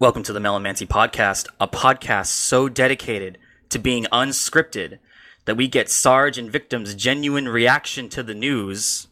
[0.00, 3.36] Welcome to the Melomancy Podcast, a podcast so dedicated
[3.70, 4.98] to being unscripted
[5.44, 9.08] that we get Sarge and Victim's genuine reaction to the news.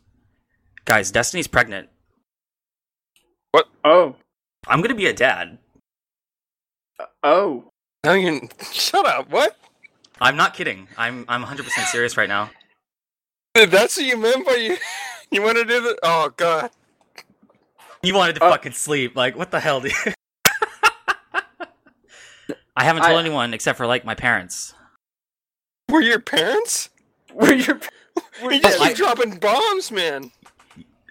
[0.84, 1.88] Guys, Destiny's pregnant.
[3.50, 3.66] What?
[3.84, 4.14] Oh.
[4.68, 5.58] I'm gonna be a dad.
[7.00, 7.64] Uh, oh.
[8.04, 9.28] No, you shut up.
[9.30, 9.56] What?
[10.20, 10.86] I'm not kidding.
[10.96, 12.50] I'm I'm 100% serious right now.
[13.54, 14.76] If that's what you meant by you,
[15.32, 15.98] you want to do the?
[16.04, 16.70] Oh God.
[18.02, 18.50] You wanted to Oh.
[18.50, 19.16] fucking sleep.
[19.16, 19.92] Like, what the hell, dude?
[22.76, 24.74] I haven't told I- anyone except for like my parents.
[25.88, 26.90] Were your parents?
[27.32, 27.78] Were your
[28.42, 30.30] You just I- keep dropping bombs, man.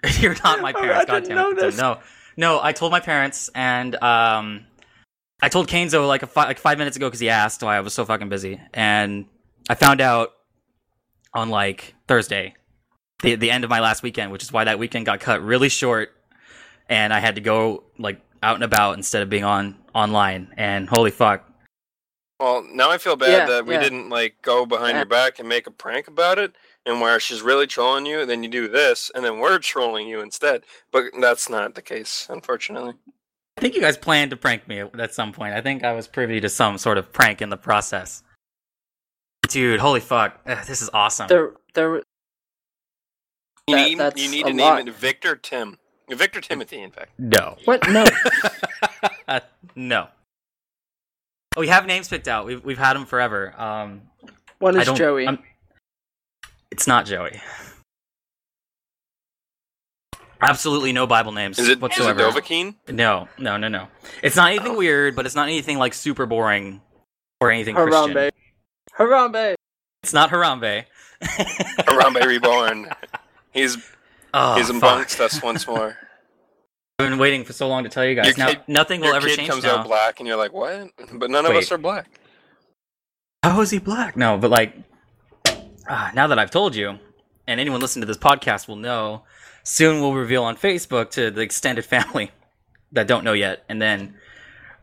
[0.20, 1.02] You're not my Oh, parents.
[1.02, 1.56] I God didn't damn it.
[1.60, 1.76] this.
[1.78, 1.98] No,
[2.36, 2.60] no.
[2.62, 4.64] I told my parents, and um,
[5.42, 7.80] I told Kenzo like a fi- like five minutes ago because he asked why I
[7.80, 9.26] was so fucking busy, and
[9.68, 10.32] I found out
[11.34, 12.54] on like Thursday,
[13.22, 15.68] the the end of my last weekend, which is why that weekend got cut really
[15.70, 16.10] short,
[16.88, 20.52] and I had to go like out and about instead of being on online.
[20.56, 21.50] And holy fuck,
[22.38, 23.80] Well, now I feel bad Yeah, that we yeah.
[23.82, 24.98] didn't like go behind Yeah.
[24.98, 28.28] your back and make a prank about it, and where she's really trolling you, and
[28.30, 30.62] then you do this, and then we're trolling you instead.
[30.92, 32.94] But that's not the case, unfortunately.
[33.56, 35.54] I think you guys planned to prank me at some point.
[35.54, 38.22] I think I was privy to some sort of prank in the process.
[39.48, 41.28] Dude, holy fuck, Ugh, this is awesome.
[41.28, 42.02] there there
[43.68, 44.78] You That- need you need a to lot.
[44.78, 45.78] name it Victor Tim,
[46.08, 47.12] Victor Timothy, in fact.
[47.18, 47.56] no.
[47.64, 48.04] what no
[49.74, 50.08] no.
[51.56, 52.44] Oh, we have names picked out.
[52.46, 53.58] We've we've had them forever.
[53.58, 54.02] Um,
[54.58, 54.90] one is.
[54.92, 55.26] Joey.
[55.26, 55.42] I'm-
[56.70, 57.40] it's not Joey.
[60.42, 62.20] Absolutely no Bible names Is it is it whatsoever.
[62.20, 62.74] Dovahkiin?
[62.88, 63.88] no, no, no, no.
[64.22, 64.76] It's not anything Oh.
[64.78, 66.82] weird, but it's not anything like super boring
[67.40, 68.12] or anything Christian.
[68.14, 68.30] Harambe.
[68.98, 69.54] Harambe.
[70.02, 70.84] It's not Harambe.
[71.22, 72.90] Harambe Reborn.
[73.52, 73.78] He's
[74.34, 75.18] oh, he's fuck.
[75.20, 75.96] us once more.
[76.98, 78.38] I've been waiting for so long to tell you guys.
[78.38, 79.76] Your now, nothing will Your ever kid change comes now.
[79.78, 80.90] out black, and you're like, what?
[81.12, 81.58] But none of Wait.
[81.58, 82.08] us are black.
[83.42, 84.16] How is he black?
[84.16, 84.74] No, but like,
[85.88, 86.98] ah, now that I've told you,
[87.46, 89.24] and anyone listening to this podcast will know,
[89.62, 92.30] soon we'll reveal on Facebook to the extended family
[92.92, 94.14] that don't know yet, and then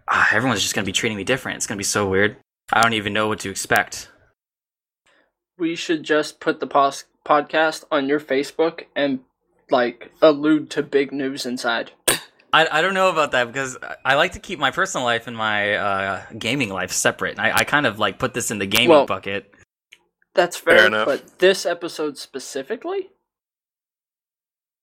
[0.07, 1.57] ah, everyone's just gonna be treating me different.
[1.57, 2.37] It's gonna be so weird.
[2.71, 4.09] I don't even know what to expect.
[5.57, 9.21] We should just put the pos- podcast on your Facebook and
[9.71, 11.91] like allude to big news inside.
[12.53, 15.25] I, I don't know about that because I- I like to keep my personal life
[15.27, 17.39] and my uh, gaming life separate.
[17.39, 19.51] I, I kind of like put this in the gaming Well- bucket.
[20.35, 21.05] That's Fair fair, enough.
[21.05, 23.09] but this episode specifically,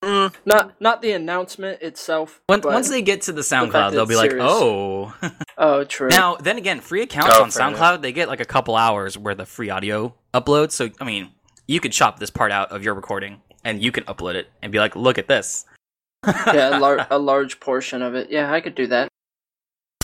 [0.03, 2.41] Mm, not not the announcement itself.
[2.49, 4.49] Once, but- once they get to the SoundCloud, that they'll be it's like, serious.
[4.51, 5.15] "Oh."
[5.59, 6.09] oh, true.
[6.09, 7.79] Now, then again, free accounts Oh, on fair enough.
[7.79, 10.73] SoundCloud, they get like a couple hours worth of free audio uploads.
[10.73, 11.33] So, I mean,
[11.67, 14.73] you could chop this part out of your recording and you can upload it and
[14.73, 15.67] be like, look at this.
[16.27, 18.31] yeah, a, lar- a large portion of it.
[18.31, 19.09] Yeah, I could do that.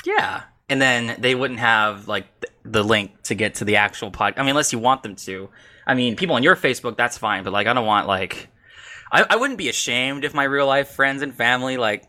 [0.05, 0.45] Yeah.
[0.69, 4.35] And then they wouldn't have like th- the link to get to the actual pod.
[4.37, 5.49] I mean, unless you want them to.
[5.87, 7.45] I mean, people on your Facebook, that's fine.
[7.45, 8.49] But like, I don't want like,
[9.13, 12.05] I, I wouldn't be ashamed if my real life friends and family like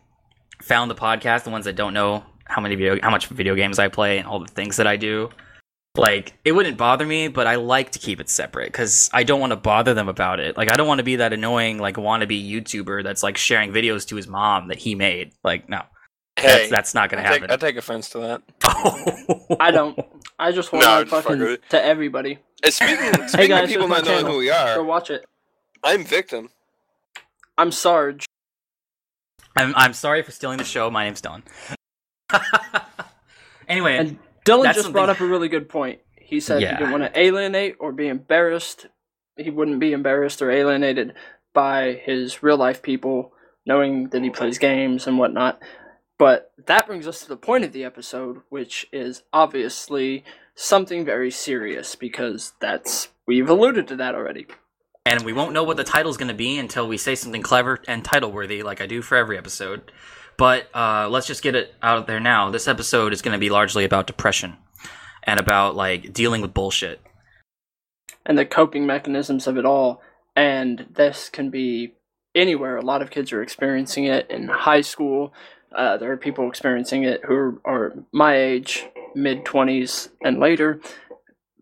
[0.62, 3.78] found the podcast, the ones that don't know how many video, how much video games
[3.78, 5.30] I play and all the things that I do.
[5.96, 9.40] Like, it wouldn't bother me, but I like to keep it separate because I don't
[9.40, 10.56] want to bother them about it.
[10.56, 14.06] Like, I don't want to be that annoying, like, wannabe YouTuber that's like sharing videos
[14.08, 15.32] to his mom that he made.
[15.42, 15.82] Like, no,
[16.36, 17.52] hey, that's, that's not going to take, happen.
[17.52, 18.42] I take offense to that.
[19.60, 19.98] I don't.
[20.38, 22.38] I just want No, to just fuck fucking to everybody.
[22.62, 24.84] And speaking, speaking guys, of people here's my not knowing who we are Go are,
[24.84, 25.24] watch it.
[25.82, 26.50] I'm victim.
[27.56, 28.24] I'm Sarge.
[29.56, 30.90] I'm I'm sorry for stealing the show.
[30.90, 31.42] My name's Dylan.
[33.68, 36.00] anyway, And Dylan That's just brought up a really good point.
[36.16, 36.72] He said Yeah.
[36.72, 38.86] he didn't want to alienate or be embarrassed.
[39.36, 41.14] He wouldn't be embarrassed or alienated
[41.54, 43.32] by his real life people,
[43.66, 45.60] knowing that he plays games and whatnot.
[46.18, 50.24] But that brings us to the point of the episode, which is obviously
[50.56, 54.46] something very serious because that's we've alluded to that already.
[55.06, 57.80] and we won't know what the title's going to be until we say something clever
[57.88, 59.90] and title worthy, like I do for every episode.
[60.38, 62.50] But uh, let's just get it out of there now.
[62.50, 64.56] This episode is going to be largely about depression
[65.24, 67.00] and about like dealing with bullshit.
[68.24, 70.00] and the coping mechanisms of it all.
[70.36, 71.94] And this can be
[72.34, 72.76] anywhere.
[72.76, 75.32] A lot of kids are experiencing it in high school.
[75.74, 80.80] Uh, there are people experiencing it who are my age, mid 20s and later.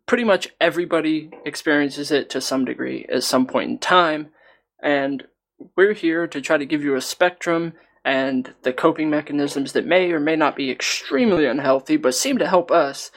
[0.06, 4.28] Pretty much everybody experiences it to some degree at some point in time.
[4.82, 5.24] And
[5.76, 7.72] we're here to try to give you a spectrum
[8.06, 12.46] and the coping mechanisms that may or may not be extremely unhealthy, but seem to
[12.46, 13.10] help us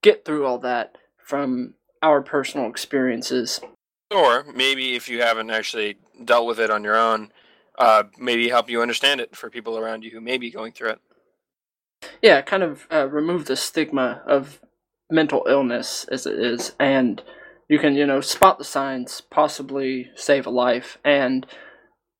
[0.00, 3.60] get through all that from our personal experiences.
[4.12, 7.32] Or maybe if you haven't actually dealt with it on your own,
[7.80, 10.90] uh, maybe help you understand it for people around you who may be going through
[10.90, 11.00] it.
[12.22, 14.60] yeah, kind of uh, remove the stigma of
[15.10, 17.22] mental illness as it is, and
[17.68, 21.44] you can you know spot the signs, possibly save a life, and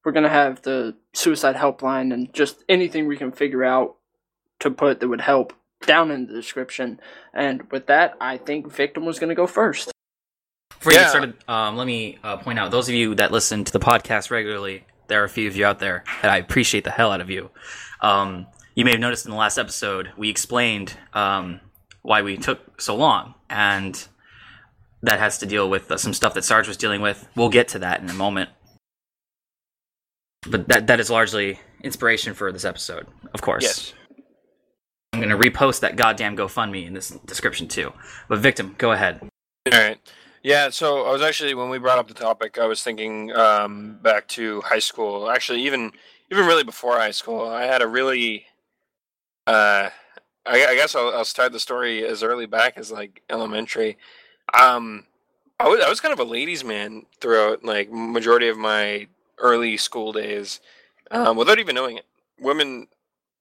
[0.05, 3.97] we're gonna have the suicide helpline and just anything we can figure out
[4.61, 5.52] to put that would help
[5.87, 7.00] down in the description.
[7.35, 9.91] And with that, I think victim was gonna go first.
[10.70, 13.64] Before you get started, um, let me uh, point out those of you that listen
[13.64, 16.85] to the podcast regularly, there are a few of you out there, and I appreciate
[16.85, 17.50] the hell out of you.
[18.00, 21.61] Um, you may have noticed in the last episode, we explained um,
[22.00, 24.06] why we took so long, and
[25.03, 27.29] that has to deal with uh, some stuff that Sarge was dealing with.
[27.37, 28.50] We'll get to that in a moment.
[30.47, 33.63] But that that is largely inspiration for this episode, of course.
[33.63, 33.93] Yes.
[35.13, 37.93] I'm going to repost that goddamn GoFundMe in this description too.
[38.29, 39.21] But victim, go ahead.
[39.21, 39.99] All right.
[40.43, 43.99] Yeah, so I was actually when we brought up the topic, I was thinking um,
[44.01, 45.31] back to high school.
[45.31, 45.93] Actually, even
[46.31, 48.47] even really before high school, I had a really.
[49.47, 49.91] Uh,
[50.47, 53.99] I, I guess I'll, I'll start the story as early back as like elementary.
[54.59, 55.05] Um,
[55.59, 59.09] I was I was kind of a ladies' man throughout like majority of my
[59.41, 60.61] early school days,
[61.11, 62.07] um, without even knowing it.
[62.39, 62.89] Women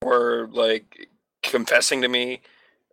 [0.01, 1.09] were like
[1.43, 2.41] confessing to me.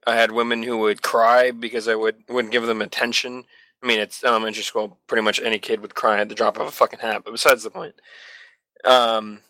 [0.07, 3.45] I had women who would cry because I would wouldn't give them attention.
[3.83, 4.99] I mean, it's elementary school.
[5.07, 7.23] Pretty much any kid would cry at the drop of a fucking hat.
[7.25, 7.95] But besides the point,
[8.85, 9.41] um,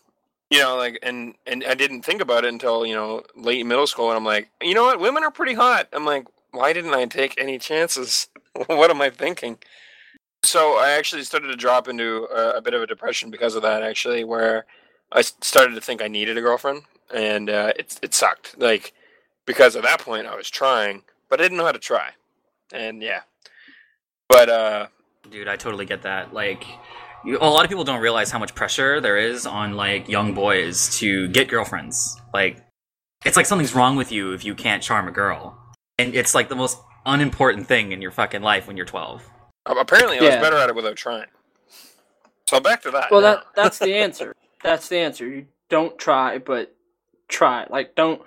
[0.49, 3.87] you know, like, and and I didn't think about it until you know late middle
[3.87, 5.87] school, and I'm like, you know what, women are pretty hot.
[5.93, 8.27] I'm like, why didn't I take any chances?
[8.67, 9.57] what am I thinking?
[10.43, 13.63] So I actually started to drop into a, a bit of a depression because of
[13.63, 13.83] that.
[13.83, 14.65] Actually, where
[15.11, 18.57] I started to think I needed a girlfriend, and uh, it it sucked.
[18.57, 18.93] Like
[19.45, 22.11] because at that point I was trying, but I didn't know how to try,
[22.71, 23.21] and yeah.
[24.29, 24.87] But uh,
[25.31, 26.33] Dude, I totally get that.
[26.33, 26.65] Like,
[27.25, 30.97] a lot of people don't realize how much pressure there is on like young boys
[30.99, 32.15] to get girlfriends.
[32.33, 32.63] Like,
[33.25, 35.57] it's like something's wrong with you if you can't charm a girl,
[35.97, 39.29] and it's like the most unimportant thing in your fucking life when you're 12.
[39.75, 40.41] Apparently I was Yeah.
[40.41, 41.27] better at it without trying.
[42.47, 43.11] So back to that.
[43.11, 43.35] Well, now.
[43.35, 44.35] that that's the answer.
[44.63, 45.27] That's the answer.
[45.27, 46.75] You don't try, but
[47.27, 47.65] try.
[47.69, 48.21] Like don't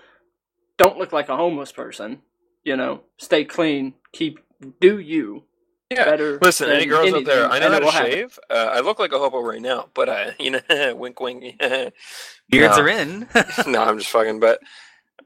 [0.77, 2.23] don't look like a homeless person.
[2.65, 3.95] You know, stay clean.
[4.13, 4.41] Keep
[4.81, 5.45] do you
[5.91, 6.05] yeah.
[6.05, 6.39] better.
[6.41, 8.39] Listen, any girls out there, I know how to shave.
[8.49, 11.59] Uh, I look like a hobo right now, but uh, you know, wink, wink.
[11.61, 12.83] Beards No.
[12.83, 13.27] are in.
[13.67, 14.41] no, I'm just fucking.
[14.41, 14.61] But,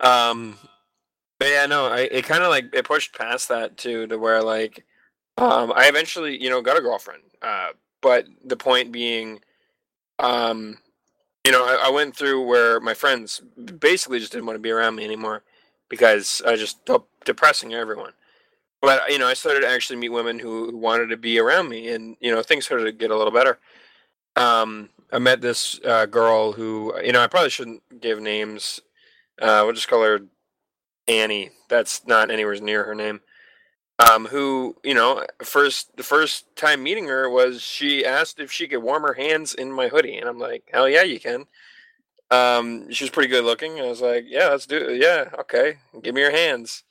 [0.01, 0.57] um,
[1.39, 4.43] but yeah, no, I it kind of like it pushed past that too, to where
[4.43, 4.85] like,
[5.37, 7.23] um, I eventually, you know, got a girlfriend.
[7.43, 7.71] Uh,
[8.01, 9.41] but the point being,
[10.19, 10.79] um,
[11.45, 13.41] you know, I, I went through where my friends
[13.79, 15.43] basically just didn't want to be around me anymore
[15.89, 16.79] because I just
[17.25, 18.13] depressing everyone.
[18.81, 21.71] But you know, I started to actually meet women who, who wanted to be around
[21.71, 23.59] me, and you know, things started to get a little better.
[24.37, 28.81] Um, I met this uh, girl who, you know, I probably shouldn't give names.
[29.41, 30.21] Uh, we'll just call her
[31.09, 31.51] Annie.
[31.69, 33.21] That's not anywhere near her name.
[34.01, 38.67] Um, who, you know, first the first time meeting her was she asked if she
[38.67, 41.47] could warm her hands in my hoodie, and I'm like, hell yeah, you can.
[42.31, 43.79] Um, she was pretty good looking.
[43.79, 45.01] I was like, yeah, let's do it.
[45.01, 46.83] Yeah, okay, give me your hands.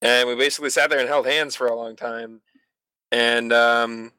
[0.00, 2.40] And we basically sat there and held hands for a long time.
[3.10, 4.12] And um,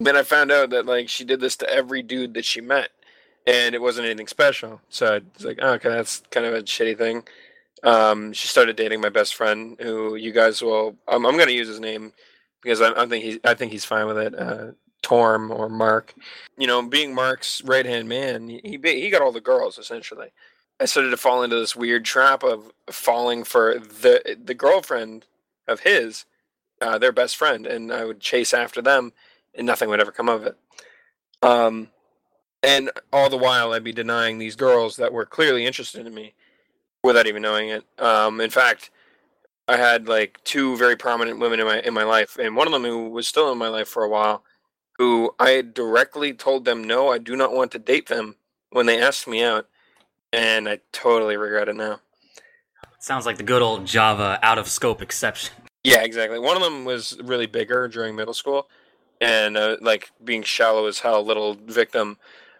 [0.00, 2.90] then I found out that like she did this to every dude that she met,
[3.46, 4.82] and it wasn't anything special.
[4.90, 7.24] So I was like, oh, okay, that's kind of a shitty thing.
[7.84, 10.96] Um, she started dating my best friend, who you guys will.
[11.06, 12.12] Um, I'm going to use his name
[12.62, 14.34] because I, I think he's I think he's fine with it.
[14.36, 14.72] Uh,
[15.02, 16.14] Torm or Mark.
[16.56, 20.32] You know, being Mark's right hand man, he he he got all the girls essentially.
[20.80, 25.26] I started to fall into this weird trap of falling for the the girlfriend
[25.68, 26.24] of his,
[26.80, 29.12] uh, their best friend, and I would chase after them,
[29.54, 30.56] and nothing would ever come of it.
[31.42, 31.90] Um,
[32.62, 36.34] and all the while, I'd be denying these girls that were clearly interested in me,
[37.04, 37.84] without even knowing it.
[37.98, 38.90] Um, in fact,
[39.68, 42.72] I had like two very prominent women in my in my life, and one of
[42.72, 44.42] them who was still in my life for a while,
[44.98, 48.36] who I had directly told them no, I do not want to date them
[48.70, 49.68] when they asked me out,
[50.32, 52.00] and I totally regret it now.
[52.98, 55.54] Sounds like the good old Java out of scope exception.
[55.86, 56.38] Yeah, exactly.
[56.38, 58.70] One of them was really bigger during middle school,
[59.20, 62.16] and uh, like being shallow as hell, little victim.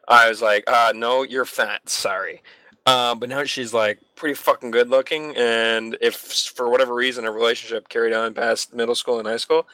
[0.07, 1.89] I was like, uh, no, you're fat.
[1.89, 2.43] Sorry.
[2.87, 7.33] Uh, but now she's like pretty fucking good looking, and if for whatever reason a
[7.33, 9.67] relationship carried on past middle school and high school,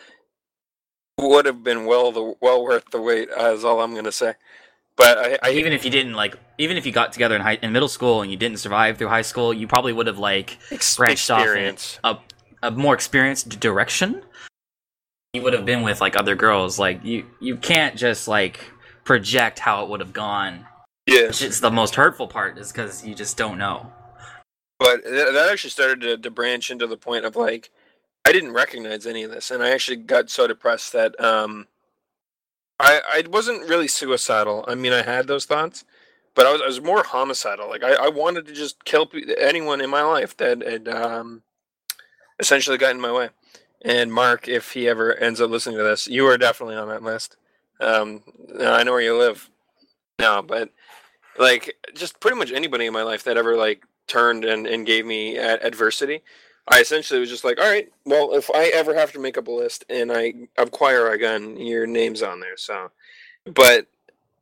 [1.19, 3.29] would have been well the well worth the wait.
[3.31, 4.35] Uh, is all I'm gonna say.
[4.97, 7.59] But I, I even if you didn't like, even if you got together in high
[7.62, 10.59] in middle school and you didn't survive through high school, you probably would have like
[10.71, 12.19] ex- branched off in a,
[12.62, 14.23] a more experienced direction.
[15.33, 16.79] You would have been with like other girls.
[16.79, 18.61] Like you, you can't just like
[19.05, 20.67] project how it would have gone.
[21.07, 21.28] Yeah.
[21.28, 23.92] Which is the most hurtful part, is because you just don't know.
[24.78, 27.71] But that actually started to, to branch into the point of like,
[28.25, 31.66] I didn't recognize any of this, and I actually got so depressed that um,
[32.78, 34.64] I I wasn't really suicidal.
[34.69, 35.85] I mean, I had those thoughts,
[36.35, 37.69] but I was I was more homicidal.
[37.69, 41.42] Like I, I wanted to just kill pe- anyone in my life that had um,
[42.38, 43.30] essentially got in my way.
[43.83, 47.02] And Mark, if he ever ends up listening to this, you are definitely on that
[47.02, 47.37] list.
[47.80, 48.23] Um,
[48.61, 49.49] I know where you live
[50.19, 50.71] now, but
[51.40, 55.06] like just pretty much anybody in my life that ever like turned and, and gave
[55.06, 56.23] me adversity,
[56.68, 59.49] I essentially was just like, all right, well, if I ever have to make up
[59.49, 62.56] a list and I acquire a gun, your name's on there.
[62.56, 62.90] So,
[63.47, 63.87] but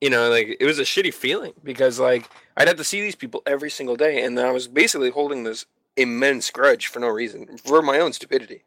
[0.01, 3.15] you know, like it was a shitty feeling because like I'd have to see these
[3.15, 7.59] people every single day, and I was basically holding this immense grudge for no reason
[7.59, 8.65] for my own stupidity.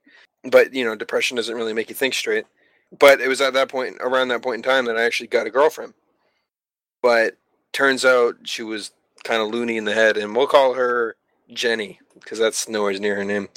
[0.49, 2.45] But you know, depression doesn't really make you think straight.
[2.97, 5.47] But it was at that point, around that point in time, that I actually got
[5.47, 5.93] a girlfriend.
[7.01, 7.37] But
[7.73, 8.91] turns out she was
[9.23, 11.15] kind of loony in the head, and we'll call her
[11.53, 13.49] Jenny because that's nowhere near her name.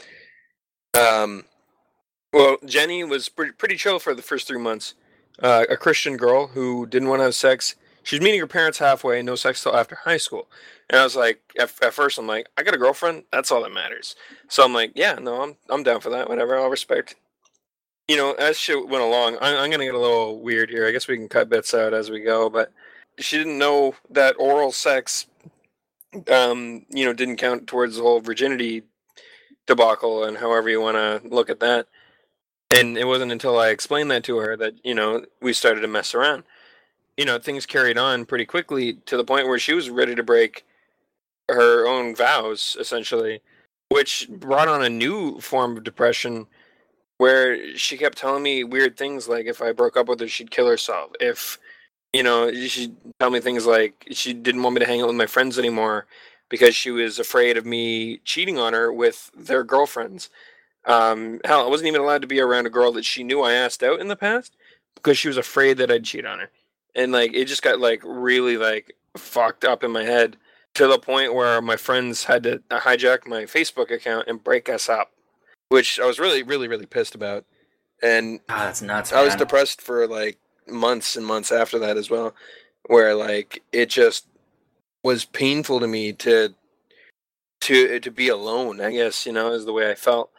[0.94, 1.44] Um,
[2.32, 4.94] well, Jenny was pretty, pretty chill for the first three months.
[5.42, 7.74] Uh, a Christian girl who didn't want to have sex.
[8.02, 10.48] She was meeting her parents halfway, no sex till after high school.
[10.90, 13.24] And I was like, at, at first, I'm like, I got a girlfriend.
[13.32, 14.14] That's all that matters.
[14.48, 16.28] So I'm like, yeah, no, I'm I'm down for that.
[16.28, 17.16] Whatever, I'll respect.
[18.06, 20.86] You know, as shit went along, I'm, I'm gonna get a little weird here.
[20.86, 22.70] I guess we can cut bits out as we go, but
[23.18, 25.26] she didn't know that oral sex,
[26.30, 28.82] um, you know, didn't count towards the whole virginity
[29.66, 31.86] debacle and however you want to look at that.
[32.70, 35.88] And it wasn't until I explained that to her that you know we started to
[35.88, 36.44] mess around.
[37.16, 40.22] You know, things carried on pretty quickly to the point where she was ready to
[40.22, 40.64] break
[41.48, 43.42] her own vows, essentially,
[43.90, 46.46] which brought on a new form of depression
[47.18, 50.50] where she kept telling me weird things like if I broke up with her, she'd
[50.50, 51.10] kill herself.
[51.20, 51.58] If
[52.14, 55.16] you know, she'd tell me things like she didn't want me to hang out with
[55.16, 56.06] my friends anymore
[56.48, 60.30] because she was afraid of me cheating on her with their girlfriends.
[60.84, 63.54] Um, hell, I wasn't even allowed to be around a girl that she knew I
[63.54, 64.54] asked out in the past
[64.94, 66.50] because she was afraid that I'd cheat on her.
[66.94, 70.36] And like it just got like really like fucked up in my head
[70.74, 74.88] to the point where my friends had to hijack my Facebook account and break us
[74.88, 75.10] up,
[75.68, 77.44] which I was really, really, really pissed about.
[78.00, 79.12] And God, that's nuts.
[79.12, 82.34] I was depressed for like months and months after that as well,
[82.86, 84.26] where like it just
[85.02, 86.54] was painful to me to
[87.62, 88.80] to to be alone.
[88.80, 90.30] I guess you know is the way I felt,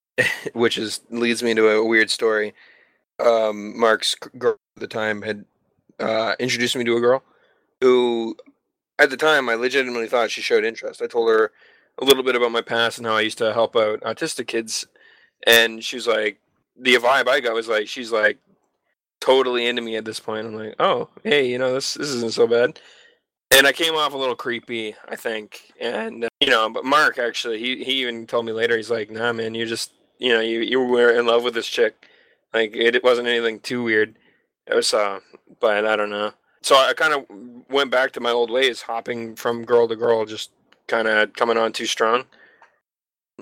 [0.52, 2.54] which is leads me to a weird story.
[3.18, 5.44] Um, Mark's girl at the time had
[5.98, 7.22] uh, introduced me to a girl
[7.80, 8.36] who,
[8.98, 11.02] at the time, I legitimately thought she showed interest.
[11.02, 11.50] I told her
[12.00, 14.86] a little bit about my past and how I used to help out autistic kids,
[15.46, 16.38] and she was like,
[16.80, 18.38] the vibe I got was like, she's like
[19.20, 20.46] totally into me at this point.
[20.46, 22.80] I'm like, oh, hey, you know, this this isn't so bad.
[23.50, 25.72] And I came off a little creepy, I think.
[25.80, 29.10] And uh, you know, but Mark actually, he he even told me later, he's like,
[29.10, 32.06] nah, man, you just, you know, you you were in love with this chick.
[32.52, 34.16] Like it, it wasn't anything too weird.
[34.66, 35.20] It was, uh,
[35.60, 36.32] but I don't know.
[36.62, 37.24] So I kind of
[37.70, 40.50] went back to my old ways, hopping from girl to girl, just
[40.86, 42.24] kind of coming on too strong.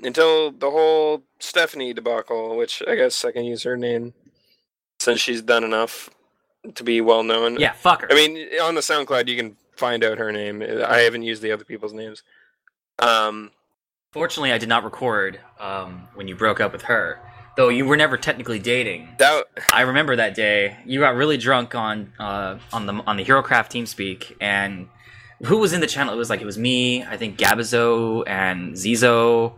[0.03, 4.13] Until the whole Stephanie debacle, which I guess I can use her name
[4.99, 6.09] since she's done enough
[6.75, 7.59] to be well known.
[7.59, 8.07] Yeah, fuck her.
[8.11, 10.61] I mean, on the SoundCloud, you can find out her name.
[10.61, 12.23] I haven't used the other people's names.
[12.99, 13.51] Um,
[14.13, 17.19] Fortunately, I did not record um, when you broke up with her,
[17.55, 19.09] though you were never technically dating.
[19.19, 20.77] that I remember that day.
[20.85, 24.87] You got really drunk on uh, on the on the HeroCraft TeamSpeak, and
[25.45, 26.13] who was in the channel?
[26.13, 29.53] It was like it was me, I think Gabizo and Zizo,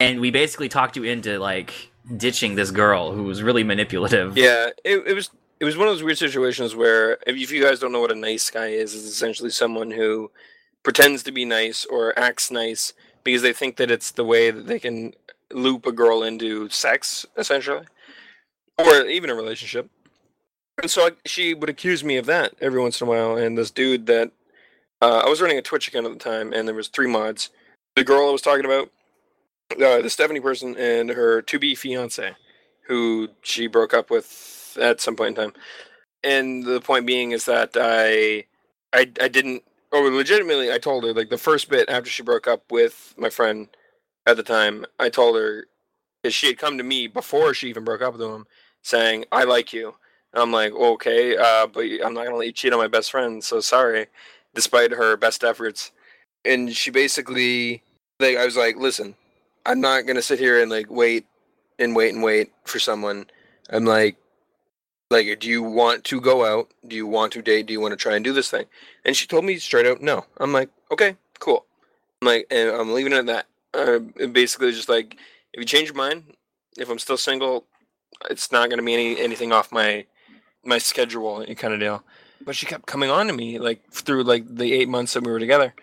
[0.00, 4.36] and we basically talked you into like ditching this girl who was really manipulative.
[4.36, 7.80] yeah, it, it was it was one of those weird situations where if, you guys
[7.80, 10.30] don't know what a nice guy is, is essentially someone who
[10.82, 12.92] pretends to be nice or acts nice
[13.24, 15.14] because they think that it's the way that they can
[15.52, 17.86] loop a girl into sex, essentially,
[18.78, 19.88] or even a relationship.
[20.82, 23.36] And so I, she would accuse me of that every once in a while.
[23.36, 24.30] And this dude that
[25.00, 27.50] uh, I was running a Twitch account at the time, and there was three mods.
[27.94, 28.90] The girl I was talking about,
[29.72, 32.34] uh, the Stephanie person, and her to be fiance,
[32.86, 35.52] who she broke up with at some point in time.
[36.22, 38.46] And the point being is that I,
[38.92, 39.62] I, I didn't.
[39.92, 43.30] Or legitimately, I told her like the first bit after she broke up with my
[43.30, 43.68] friend
[44.26, 44.84] at the time.
[44.98, 45.66] I told her
[46.22, 48.46] because she had come to me before she even broke up with him,
[48.82, 49.94] saying, "I like you."
[50.32, 53.10] And I'm like, "Okay, uh, but I'm not gonna let you cheat on my best
[53.10, 54.08] friend." So sorry,
[54.54, 55.92] despite her best efforts.
[56.44, 57.82] And she basically,
[58.20, 59.16] like, I was like, "Listen,
[59.66, 61.26] I'm not gonna sit here and like wait
[61.78, 63.26] and wait and wait for someone."
[63.68, 64.16] I'm like,
[65.10, 66.70] like, do you want to go out?
[66.86, 67.66] Do you want to date?
[67.66, 68.66] Do you want to try and do this thing?
[69.04, 70.24] And she told me straight out, no.
[70.38, 71.64] I'm like, okay, cool.
[72.20, 73.46] I'm like, and I'm leaving it at that.
[73.74, 75.16] Uh, basically, just like
[75.52, 76.34] if you change your mind,
[76.78, 77.66] if I'm still single,
[78.30, 80.06] it's not to be any anything off my
[80.64, 82.02] my schedule, kind of deal.
[82.40, 85.30] But she kept coming on to me like through like the eight months that we
[85.30, 85.74] were together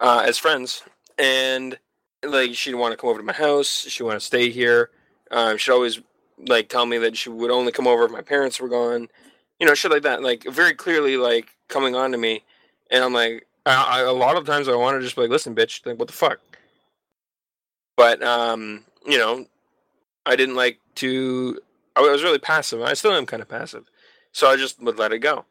[0.00, 0.82] uh, as friends,
[1.18, 1.78] and
[2.28, 3.86] like she'd want to come over to my house.
[3.88, 4.90] She'd want to stay here.
[5.30, 6.00] Um, she'd always
[6.46, 9.08] like tell me that she would only come over if my parents were gone.
[9.60, 10.22] You know, shit like that.
[10.22, 12.44] Like very clearly, like coming on to me,
[12.90, 15.30] and I'm like, I, I, a lot of times I want to just be like,
[15.30, 16.40] listen, bitch, like what the fuck.
[17.96, 19.46] But um, you know,
[20.26, 21.60] I didn't like to.
[21.96, 22.82] I was really passive.
[22.82, 23.84] I still am kind of passive,
[24.32, 25.44] so I just would let it go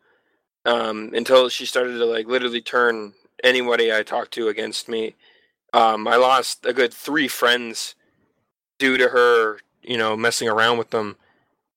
[0.66, 3.14] um, until she started to like literally turn
[3.44, 5.16] anybody I talked to against me.
[5.74, 7.96] Um, I lost a good three friends
[8.80, 11.18] due to her, you know, messing around with them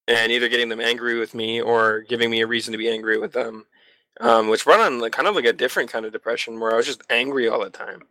[0.06, 3.18] and either getting them angry with me or giving me a reason to be angry
[3.18, 3.66] with them,
[4.20, 6.76] um, which brought on like kind of like a different kind of depression where I
[6.76, 8.02] was just angry all the time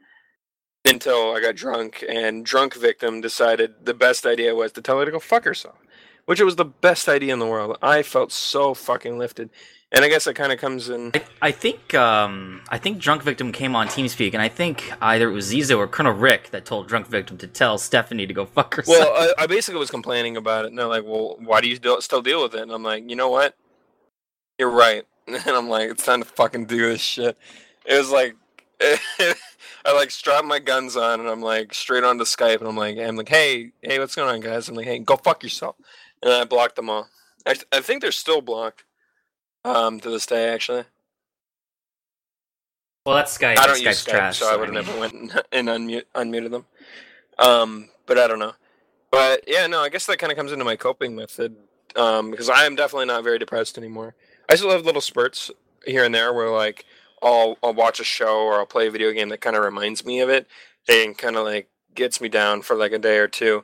[0.86, 5.06] until I got drunk and drunk victim decided the best idea was to tell her
[5.06, 5.78] to go fuck herself,
[6.26, 7.78] which it was the best idea in the world.
[7.82, 9.50] I felt so fucking lifted.
[9.96, 11.12] And I guess it kind of comes in.
[11.16, 15.30] I, I think um, I think Drunk Victim came on TeamSpeak, and I think either
[15.30, 18.46] it was Zizo or Colonel Rick that told Drunk Victim to tell Stephanie to go
[18.46, 19.00] fuck herself.
[19.00, 21.78] Well, I, I basically was complaining about it, and they're like, "Well, why do you
[22.02, 23.56] still deal with it?" And I'm like, "You know what?
[24.60, 27.38] You're right." And I'm like, "It's time to fucking do this shit."
[27.86, 28.36] It was like,
[28.82, 32.98] I like strapped my guns on, and I'm like straight onto Skype, and I'm like,
[32.98, 35.78] I'm like, "Hey, hey, what's going on, guys?" I'm like, "Hey, go fuck yourself,"
[36.22, 37.08] and I blocked them all.
[37.48, 38.84] I, I think they're still blocked
[39.66, 40.84] um, to this day, actually.
[43.06, 43.58] Well, that's Skype.
[43.58, 45.14] I don't Skype's use Skype, trash, so I would have never went
[45.52, 46.66] and unmute, unmuted them.
[47.38, 48.54] Um, but I don't know.
[49.12, 51.56] But yeah, no, I guess that kind of comes into my coping method
[51.96, 54.16] um, because I am definitely not very depressed anymore.
[54.50, 55.52] I still have little spurts
[55.86, 56.86] here and there where like
[57.22, 60.06] I'll I'll watch a show or I'll play a video game that kind of reminds
[60.06, 60.48] me of it
[60.90, 63.64] and kind of like gets me down for like a day or two.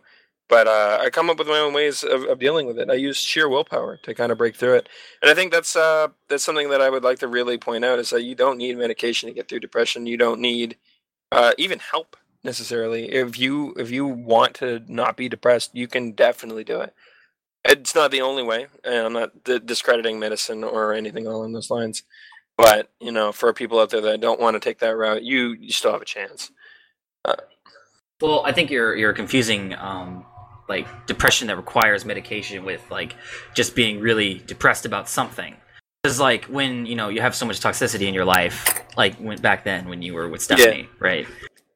[0.51, 2.89] But uh, I come up with my own ways of, of dealing with it.
[2.89, 4.89] I use sheer willpower to kind of break through it,
[5.21, 7.99] and I think that's uh, that's something that I would like to really point out
[7.99, 10.07] is that you don't need medication to get through depression.
[10.07, 10.75] You don't need
[11.31, 13.13] uh, even help necessarily.
[13.13, 16.93] If you if you want to not be depressed, you can definitely do it.
[17.63, 21.71] It's not the only way, and I'm not d- discrediting medicine or anything along those
[21.71, 22.03] lines.
[22.57, 25.55] But you know, for people out there that don't want to take that route, you
[25.57, 26.51] you still have a chance.
[27.23, 27.35] Uh,
[28.19, 30.25] well, I think you're you're confusing um,
[30.71, 33.15] like depression that requires medication with like
[33.53, 35.53] just being really depressed about something.
[36.01, 38.55] Because like when you know you have so much toxicity in your life,
[38.95, 41.07] like when back then when you were with Stephanie, yeah.
[41.09, 41.27] right?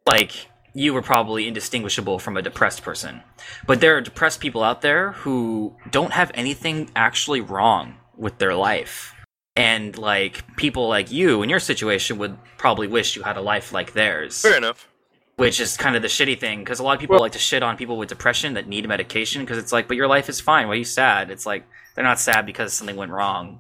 [0.08, 0.32] Like
[0.74, 3.22] you were probably indistinguishable from a depressed person.
[3.68, 8.56] But there are depressed people out there who don't have anything actually wrong with their
[8.56, 9.14] life.
[9.58, 13.74] And like people like you in your situation would probably wish you had a life
[13.74, 14.42] like theirs.
[14.42, 14.88] Fair enough
[15.38, 17.39] which is kind of the shitty thing because a lot of people well, like to
[17.39, 20.39] shit on people with depression that need medication because it's like, but your life is
[20.39, 20.67] fine.
[20.67, 21.30] Why are you sad?
[21.30, 23.60] It's like they're not sad because something went wrong.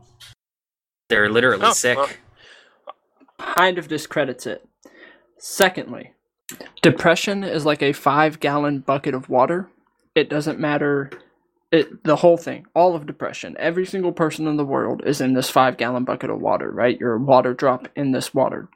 [1.09, 1.97] They're literally oh, sick.
[1.97, 2.09] Well.
[3.37, 4.67] Kind of discredits it.
[5.37, 6.13] Secondly,
[6.81, 9.69] depression is like a five gallon bucket of water.
[10.15, 11.11] It doesn't matter.
[11.71, 15.33] It, the whole thing, all of depression, every single person in the world is in
[15.33, 16.97] this five gallon bucket of water, right?
[16.97, 18.69] You're a water drop in this water.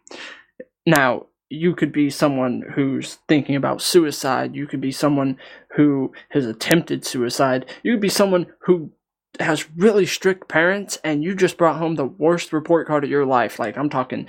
[0.85, 4.55] Now, you could be someone who's thinking about suicide.
[4.55, 5.38] You could be someone
[5.75, 7.65] who has attempted suicide.
[7.83, 8.91] You could be someone who
[9.39, 13.25] has really strict parents and you just brought home the worst report card of your
[13.25, 13.57] life.
[13.57, 14.27] Like, I'm talking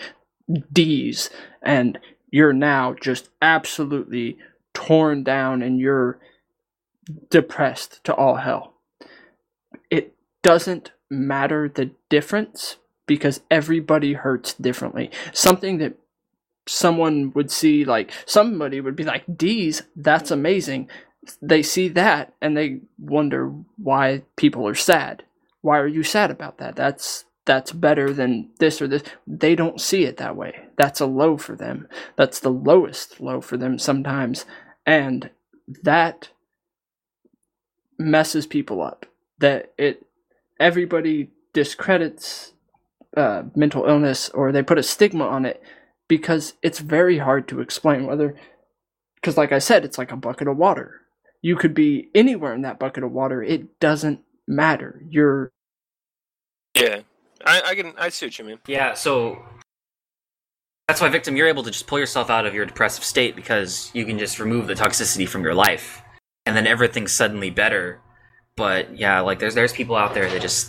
[0.72, 1.30] D's.
[1.62, 1.98] And
[2.30, 4.38] you're now just absolutely
[4.72, 6.18] torn down and you're
[7.28, 8.74] depressed to all hell.
[9.90, 15.10] It doesn't matter the difference because everybody hurts differently.
[15.32, 15.96] Something that
[16.70, 20.88] someone would see like somebody would be like D's that's amazing.
[21.42, 25.24] They see that and they wonder why people are sad.
[25.62, 26.76] Why are you sad about that?
[26.76, 29.02] That's that's better than this or this.
[29.26, 30.68] They don't see it that way.
[30.76, 31.88] That's a low for them.
[32.16, 34.46] That's the lowest low for them sometimes.
[34.86, 35.30] And
[35.82, 36.30] that
[37.98, 39.06] messes people up.
[39.38, 40.06] That it
[40.60, 42.52] everybody discredits
[43.16, 45.60] uh, mental illness or they put a stigma on it
[46.10, 48.34] because it's very hard to explain whether
[49.14, 51.02] because like i said it's like a bucket of water.
[51.40, 53.42] You could be anywhere in that bucket of water.
[53.42, 55.00] It doesn't matter.
[55.08, 55.52] You're
[56.74, 57.00] yeah.
[57.46, 58.58] I, I can i see what you mean.
[58.66, 59.40] Yeah so
[60.88, 63.92] that's why victim you're able to just pull yourself out of your depressive state because
[63.94, 66.02] you can just remove the toxicity from your life
[66.44, 68.00] and then everything's suddenly better.
[68.56, 70.68] But yeah like there's there's people out there that just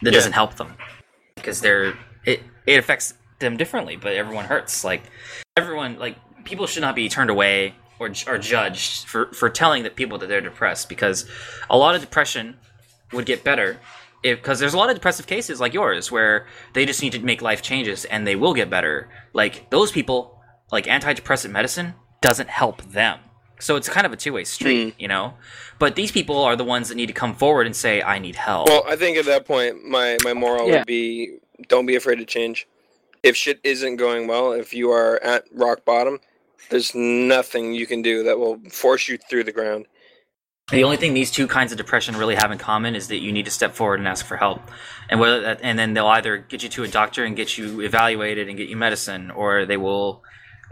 [0.00, 0.10] that yeah.
[0.12, 0.74] doesn't help them
[1.34, 1.92] because they're
[2.24, 4.84] it it affects them differently, but everyone hurts.
[4.84, 5.02] Like
[5.56, 9.90] everyone, like people should not be turned away or are judged for for telling the
[9.90, 11.28] people that they're depressed because
[11.70, 12.56] a lot of depression
[13.12, 13.78] would get better
[14.22, 17.42] because there's a lot of depressive cases like yours where they just need to make
[17.42, 19.08] life changes and they will get better.
[19.32, 20.40] Like those people,
[20.72, 23.20] like antidepressant medicine doesn't help them.
[23.58, 25.00] So it's kind of a two way street, hmm.
[25.00, 25.34] you know.
[25.78, 28.36] But these people are the ones that need to come forward and say, "I need
[28.36, 30.78] help." Well, I think at that point, my my moral Yeah.
[30.78, 32.66] would be: don't be afraid to change.
[33.26, 36.20] If shit isn't going well, if you are at rock bottom,
[36.70, 39.86] there's nothing you can do that will force you through the ground.
[40.70, 43.32] The only thing these two kinds of depression really have in common is that you
[43.32, 44.60] need to step forward and ask for help,
[45.10, 47.80] and whether that, and then they'll either get you to a doctor and get you
[47.80, 50.22] evaluated and get you medicine, or they will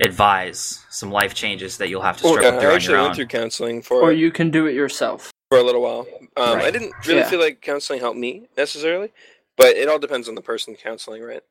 [0.00, 3.00] advise some life changes that you'll have to Well, struggle I through on actually your
[3.02, 3.16] went own.
[3.16, 5.32] through counseling for Or you can do it yourself.
[5.50, 6.06] for a little while.
[6.36, 7.30] Um, I didn't really Yeah.
[7.30, 9.12] feel like counseling helped me necessarily,
[9.56, 11.42] but it all depends on the person counseling, right?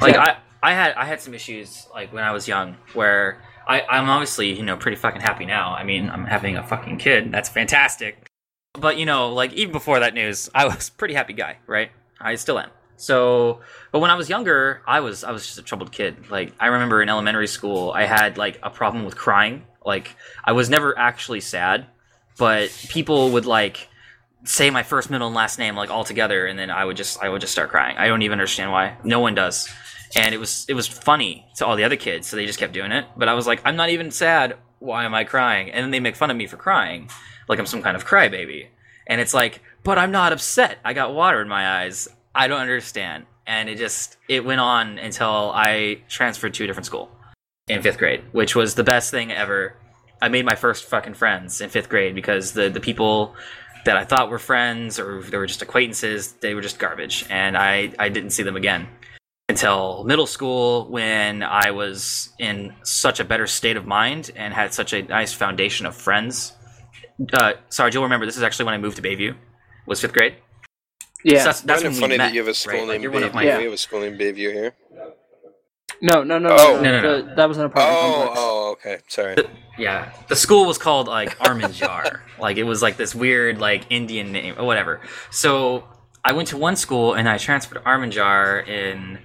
[0.00, 0.38] Like Yeah.
[0.62, 4.08] I, I had I had some issues like when I was young where I, I'm
[4.08, 5.72] obviously you know pretty fucking happy now.
[5.74, 7.32] I mean I'm having a fucking kid.
[7.32, 8.26] That's fantastic.
[8.74, 11.90] But you know like even before that news, I was a pretty happy guy, right?
[12.20, 12.70] I still am.
[12.98, 13.60] So,
[13.92, 16.30] but when I was younger, I was I was just a troubled kid.
[16.30, 19.64] Like I remember in elementary school, I had like a problem with crying.
[19.84, 21.86] Like I was never actually sad,
[22.38, 23.88] but people would like
[24.44, 27.20] say my first middle and last name like all together and then I would just
[27.22, 27.96] I would just start crying.
[27.98, 28.96] I don't even understand why.
[29.04, 29.68] No one does.
[30.14, 32.72] And it was it was funny to all the other kids, so they just kept
[32.72, 33.06] doing it.
[33.16, 34.56] But I was like, I'm not even sad.
[34.78, 35.70] Why am I crying?
[35.70, 37.10] And then they make fun of me for crying,
[37.48, 38.68] like I'm some kind of crybaby.
[39.06, 40.78] And it's like, but I'm not upset.
[40.84, 42.08] I got water in my eyes.
[42.34, 43.26] I don't understand.
[43.46, 47.10] And it just it went on until I transferred to a different school
[47.68, 49.76] in fifth grade, which was the best thing ever.
[50.20, 53.34] I made my first fucking friends in fifth grade because the the people
[53.84, 57.56] that I thought were friends or they were just acquaintances, they were just garbage, and
[57.56, 58.88] I I didn't see them again
[59.56, 64.74] until middle school when I was in such a better state of mind and had
[64.74, 66.52] such a nice foundation of friends.
[67.32, 69.36] Uh, sorry, you'll remember this is actually when I moved to Bayview.
[69.86, 70.34] Was fifth grade.
[71.22, 71.38] Yeah.
[71.38, 72.88] So that's, that's kind of funny met, that you have a school right?
[72.88, 73.34] Named you're one of Bayview.
[73.34, 73.58] my Yeah.
[73.58, 74.74] We have a school named Bayview here.
[76.02, 76.76] no, no, no, Oh.
[76.76, 77.22] no, No, no, no.
[77.22, 78.40] The- that was an apartment Oh, complex.
[78.40, 78.98] oh, okay.
[79.08, 79.36] Sorry.
[79.78, 82.20] Yeah, the school was called like Arminjar.
[82.40, 85.00] like it was like this weird like Indian name or whatever.
[85.30, 85.84] So
[86.24, 89.20] I went to one school and I transferred to Arminjar in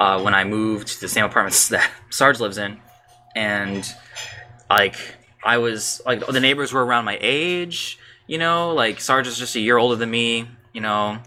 [0.00, 2.80] uh, when I moved to the same apartments that Sarge lives in,
[3.34, 3.86] and
[4.70, 4.96] like
[5.44, 7.98] I was like the neighbors were around my age.
[8.26, 10.48] You know, like Sarge is just a year older than me.
[10.72, 11.18] You know,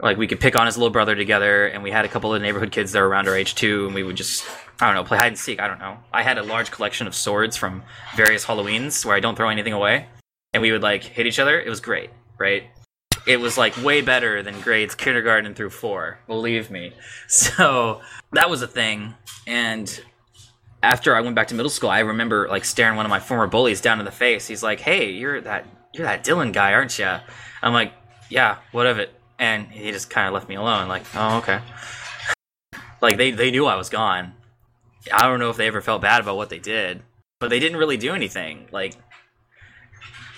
[0.00, 2.40] like we could pick on his little brother together, and we had a couple of
[2.42, 4.44] neighborhood kids that were around our age too, and we would just
[4.80, 5.60] I don't know play hide and seek.
[5.60, 5.98] I don't know.
[6.12, 7.82] I had a large collection of swords from
[8.14, 10.06] various Halloweens where I don't throw anything away,
[10.52, 11.60] and we would like hit each other.
[11.60, 12.64] It was great, right?
[13.26, 16.92] It was like way better than grades kindergarten through four, believe me.
[17.28, 19.14] So that was a thing,
[19.48, 20.00] and
[20.82, 23.48] after I went back to middle school, I remember like staring one of my former
[23.48, 24.46] bullies down in the face.
[24.46, 27.10] He's like, "Hey, you're that you're that Dylan guy, aren't you?"
[27.62, 27.92] I'm like,
[28.30, 30.86] "Yeah, what of it?" And he just kind of left me alone.
[30.88, 31.60] Like, "Oh, okay."
[33.02, 34.32] Like they they knew I was gone.
[35.12, 37.02] I don't know if they ever felt bad about what they did,
[37.40, 38.68] but they didn't really do anything.
[38.72, 38.94] Like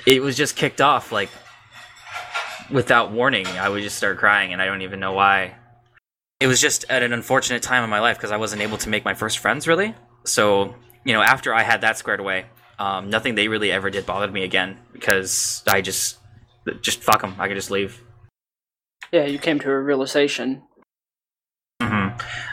[0.07, 1.31] it was just kicked off like
[2.71, 3.47] without warning.
[3.47, 5.55] I would just start crying, and I don't even know why.
[6.41, 8.89] It was just at an unfortunate time in my life because I wasn't able to
[8.89, 9.95] make my first friends really.
[10.25, 12.47] So you know, after I had that squared away,
[12.79, 16.19] um, nothing they really ever did bothered me again because I just
[16.81, 17.35] just fuck them.
[17.39, 18.03] I could just leave.
[19.11, 20.63] Yeah, you came to a realization.
[21.83, 22.09] hmm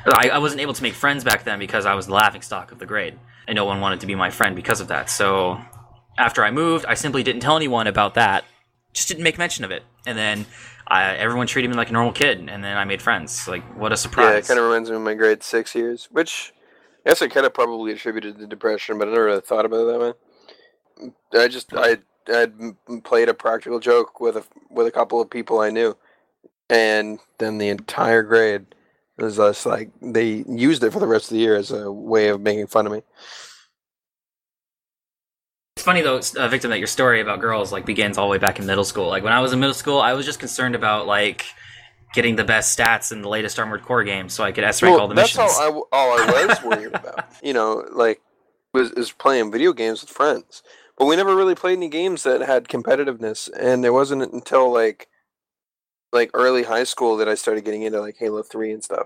[0.08, 2.72] I, I wasn't able to make friends back then because I was the laughing stock
[2.72, 5.10] of the grade, and no one wanted to be my friend because of that.
[5.10, 5.60] So
[6.18, 8.46] after I moved, I simply didn't tell anyone about that.
[8.96, 10.48] Just didn't make mention of it, and then
[10.88, 13.48] I, everyone treated me like a normal kid, and then I made friends.
[13.48, 14.32] Like what a surprise!
[14.32, 16.54] Yeah, it kind of reminds me of my grade six years, which
[17.06, 19.82] I guess I kind of probably attributed to depression, but I never really thought about
[19.82, 21.44] it that way.
[21.44, 22.48] I just I I
[23.04, 25.98] played a practical joke with a with a couple of people I knew,
[26.70, 28.66] and then the entire grade
[29.18, 32.30] was just like they used it for the rest of the year as a way
[32.30, 33.02] of making fun of me.
[35.86, 38.58] Funny though, uh, victim, that your story about girls like begins all the way back
[38.58, 39.08] in middle school.
[39.08, 41.46] Like when I was in middle school, I was just concerned about like
[42.16, 45.00] getting the best stats in the latest Armored Core game, so I could S rank
[45.00, 45.56] all the that's missions.
[45.60, 47.26] all all I was worried about.
[47.44, 48.20] You know, like
[48.74, 50.64] was is playing video games with friends.
[50.98, 55.08] But we never really played any games that had competitiveness, and it wasn't until like
[56.12, 59.06] like early high school that I started getting into like Halo Three and stuff.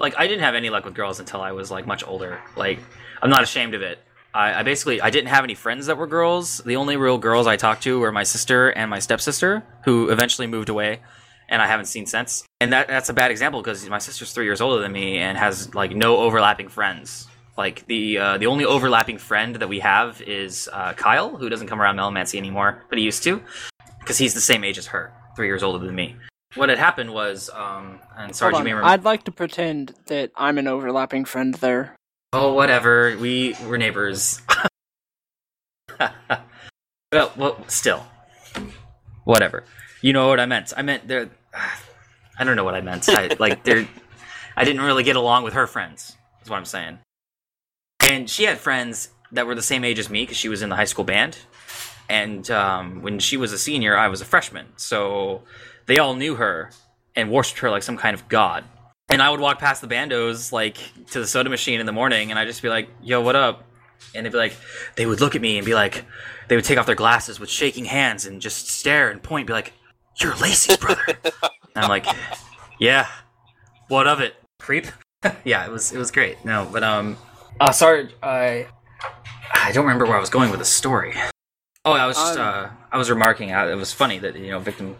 [0.00, 2.40] like I didn't have any luck with girls until I was like much older.
[2.56, 2.80] Like
[3.22, 4.00] I'm not ashamed of it.
[4.34, 6.58] I, I basically I didn't have any friends that were girls.
[6.58, 10.48] The only real girls I talked to were my sister and my stepsister, who eventually
[10.48, 11.00] moved away,
[11.48, 12.44] and I haven't seen since.
[12.60, 15.38] And that that's a bad example because my sister's three years older than me and
[15.38, 17.28] has like no overlapping friends.
[17.56, 21.68] Like the uh, the only overlapping friend that we have is uh, Kyle, who doesn't
[21.68, 23.40] come around Melomancy anymore, but he used to,
[24.00, 26.16] because he's the same age as her, three years older than me.
[26.56, 28.88] What had happened was, um, and Sarge, you may remember.
[28.88, 31.94] I'd like to pretend that I'm an overlapping friend there.
[32.36, 33.16] Oh, whatever.
[33.16, 34.42] We were neighbors.
[37.12, 38.04] well, well, still,
[39.22, 39.62] whatever.
[40.02, 40.72] You know what I meant.
[40.76, 41.30] I meant there.
[42.38, 43.08] I don't know what I meant.
[43.08, 43.86] I, like there,
[44.56, 46.16] I didn't really get along with her friends.
[46.42, 46.98] Is what I'm saying.
[48.10, 50.70] And she had friends that were the same age as me because she was in
[50.70, 51.38] the high school band.
[52.08, 54.66] And um, when she was a senior, I was a freshman.
[54.74, 55.42] So
[55.86, 56.72] they all knew her
[57.14, 58.64] and worshipped her like some kind of god.
[59.14, 60.76] And I would walk past the bandos like
[61.12, 63.62] to the soda machine in the morning, and I'd just be like, "Yo, what up?"
[64.12, 64.56] And they'd be like,
[64.96, 66.04] they would look at me and be like,
[66.48, 69.46] they would take off their glasses with shaking hands and just stare and point, and
[69.46, 69.72] be like,
[70.18, 72.06] "You're Lacey's brother." and I'm like,
[72.80, 73.06] "Yeah,
[73.86, 74.88] what of it, creep?"
[75.44, 76.44] yeah, it was it was great.
[76.44, 77.16] No, but um,
[77.60, 78.66] uh, sorry, I
[79.54, 81.14] I don't remember where I was going with the story.
[81.84, 84.50] Oh, I was just Um, uh, I was remarking how it was funny that you
[84.50, 84.96] know victim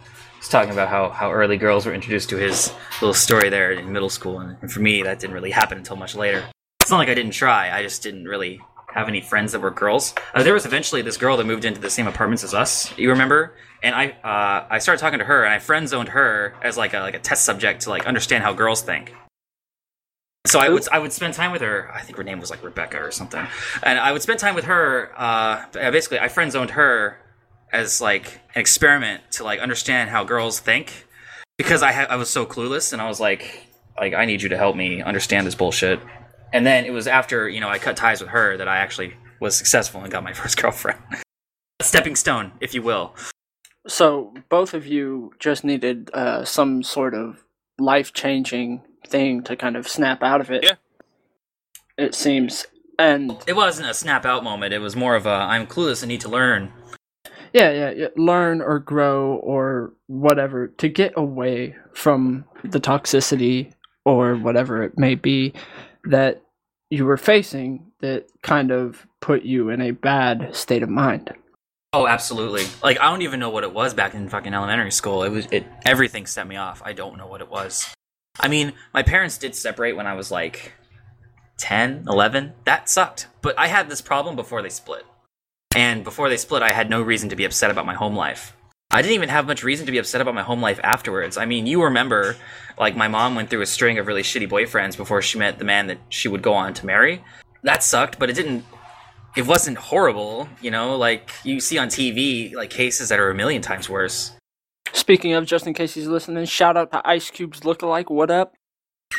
[0.48, 4.10] talking about how how early girls were introduced to his little story there in middle
[4.10, 6.44] school, and, and for me that didn't really happen until much later.
[6.80, 8.60] It's not like I didn't try; I just didn't really
[8.94, 10.14] have any friends that were girls.
[10.34, 12.96] Uh, there was eventually this girl that moved into the same apartments as us.
[12.96, 13.54] You remember?
[13.82, 16.94] And I uh, I started talking to her, and I friend zoned her as like
[16.94, 19.12] a like a test subject to like understand how girls think.
[20.46, 21.90] So I would I would spend time with her.
[21.92, 23.46] I think her name was like Rebecca or something,
[23.82, 25.10] and I would spend time with her.
[25.16, 27.18] Uh, basically, I friend zoned her
[27.74, 31.06] as like an experiment to like understand how girls think
[31.58, 33.66] because I ha- I was so clueless, and I was like
[33.98, 36.00] like I need you to help me understand this bullshit.
[36.52, 39.14] And then it was after you know I cut ties with her that I actually
[39.40, 41.00] was successful and got my first girlfriend.
[41.80, 43.14] A stepping stone, if you will.
[43.86, 47.44] So both of you just needed uh, some sort of
[47.78, 50.64] life changing thing to kind of snap out of it.
[50.64, 50.74] Yeah.
[51.98, 52.66] It seems.
[52.98, 54.72] And It wasn't a snap out moment.
[54.72, 56.72] It was more of a I'm clueless and need to learn.
[57.54, 63.72] Yeah, yeah, yeah, learn or grow or whatever to get away from the toxicity
[64.04, 65.54] or whatever it may be
[66.04, 66.42] that
[66.90, 71.32] you were facing that kind of put you in a bad state of mind.
[71.92, 72.64] Oh, absolutely.
[72.82, 75.22] Like I don't even know what it was back in fucking elementary school.
[75.22, 76.82] It was it everything set me off.
[76.84, 77.86] I don't know what it was.
[78.40, 80.72] I mean, my parents did separate when I was like
[81.58, 82.52] 10, 11.
[82.64, 83.28] That sucked.
[83.42, 85.06] But I had this problem before they split.
[85.74, 88.56] And before they split, I had no reason to be upset about my home life.
[88.90, 91.36] I didn't even have much reason to be upset about my home life afterwards.
[91.36, 92.36] I mean, you remember,
[92.78, 95.64] like, my mom went through a string of really shitty boyfriends before she met the
[95.64, 97.24] man that she would go on to marry.
[97.64, 98.64] That sucked, but it didn't
[99.36, 103.34] it wasn't horrible, you know, like you see on TV, like cases that are a
[103.34, 104.32] million times worse.
[104.92, 108.10] Speaking of, just in case he's listening, shout out to Ice Cube's lookalike.
[108.10, 108.54] What up?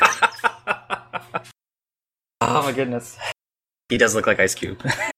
[2.40, 3.18] oh my goodness.
[3.88, 4.82] He does look like Ice Cube.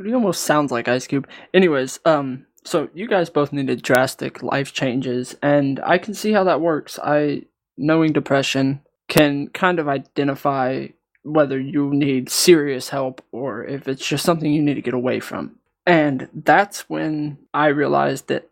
[0.00, 1.28] Dude, he almost sounds like Ice Cube.
[1.52, 6.42] Anyways, um, so you guys both needed drastic life changes, and I can see how
[6.44, 6.98] that works.
[6.98, 7.42] I,
[7.76, 10.86] knowing depression, can kind of identify
[11.22, 15.20] whether you need serious help or if it's just something you need to get away
[15.20, 15.56] from.
[15.86, 18.48] And that's when I realized that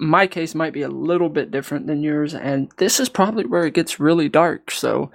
[0.00, 3.66] my case might be a little bit different than yours, and this is probably where
[3.66, 4.70] it gets really dark.
[4.70, 5.10] So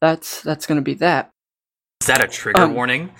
[0.00, 1.32] that's that's gonna be that.
[2.00, 3.10] Is that a trigger Um, warning?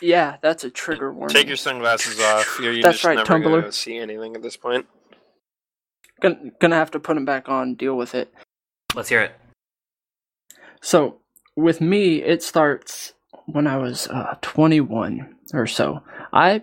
[0.00, 1.34] Yeah, that's a trigger warning.
[1.34, 2.58] Take your sunglasses off.
[2.60, 3.42] You're, you're That's just right, never Tumblr.
[3.44, 4.86] going to see anything at this point.
[6.20, 8.32] Gonna, gonna have to put them back on, deal with it.
[8.94, 9.32] Let's hear it.
[10.82, 11.20] So,
[11.56, 13.14] with me, it starts
[13.46, 16.02] when I was uh, 21 or so.
[16.32, 16.62] I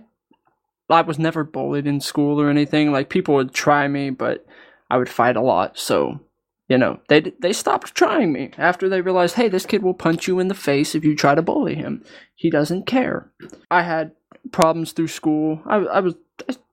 [0.89, 2.91] I was never bullied in school or anything.
[2.91, 4.45] Like people would try me, but
[4.89, 5.77] I would fight a lot.
[5.77, 6.19] So,
[6.67, 10.27] you know, they they stopped trying me after they realized, hey, this kid will punch
[10.27, 12.03] you in the face if you try to bully him.
[12.35, 13.31] He doesn't care.
[13.71, 14.11] I had
[14.51, 15.61] problems through school.
[15.65, 16.15] I, I was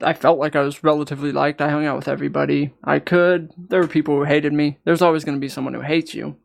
[0.02, 1.60] I felt like I was relatively liked.
[1.60, 3.50] I hung out with everybody I could.
[3.56, 4.78] There were people who hated me.
[4.84, 6.36] There's always going to be someone who hates you.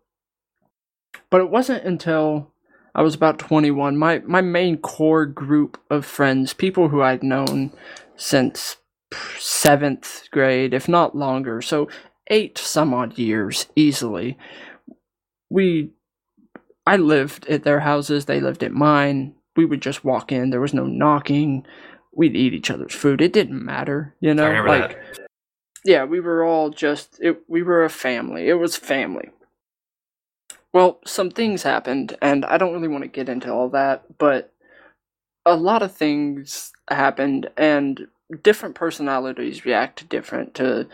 [1.29, 2.53] But it wasn't until
[2.95, 7.71] I was about 21, my, my main core group of friends, people who I'd known
[8.15, 8.77] since
[9.37, 11.87] seventh grade, if not longer, so
[12.29, 14.37] eight some odd years easily.
[15.49, 15.91] We,
[16.85, 19.35] I lived at their houses, they lived at mine.
[19.55, 21.65] We would just walk in, there was no knocking.
[22.13, 23.21] We'd eat each other's food.
[23.21, 24.63] It didn't matter, you know.
[24.63, 25.27] Like, that.
[25.85, 28.47] yeah, we were all just it, we were a family.
[28.47, 29.29] It was family.
[30.73, 34.53] Well, some things happened, and I don't really want to get into all that, but
[35.45, 38.07] a lot of things happened, and
[38.43, 40.87] different personalities react different to,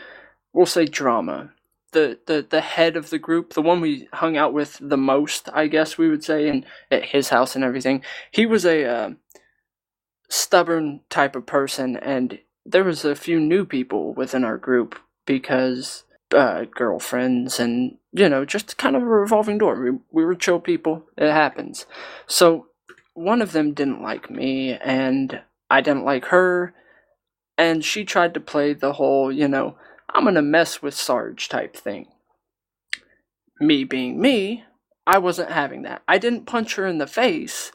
[0.55, 1.51] we'll say, drama.
[1.93, 5.49] the, the the head of the group, the one we hung out with the most,
[5.53, 8.03] I guess we would say, and at his house and everything.
[8.31, 9.09] He was a uh,
[10.29, 16.05] stubborn type of person, and there was a few new people within our group because
[16.35, 19.81] uh, girlfriends and you know just kind of a revolving door.
[19.81, 21.05] We we were chill people.
[21.17, 21.85] It happens.
[22.27, 22.67] So
[23.13, 26.73] one of them didn't like me, and I didn't like her,
[27.57, 29.77] and she tried to play the whole you know
[30.13, 32.07] I'm gonna mess with Sarge type thing.
[33.59, 34.63] Me being me,
[35.07, 36.01] I wasn't having that.
[36.07, 37.71] I didn't punch her in the face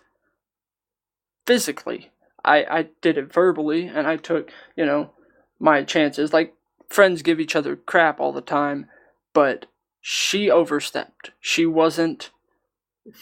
[1.47, 2.11] physically.
[2.45, 5.11] I, I did it verbally and I took, you know,
[5.59, 6.33] my chances.
[6.33, 6.55] Like
[6.88, 8.87] friends give each other crap all the time,
[9.33, 9.66] but
[10.01, 11.31] she overstepped.
[11.40, 12.31] She wasn't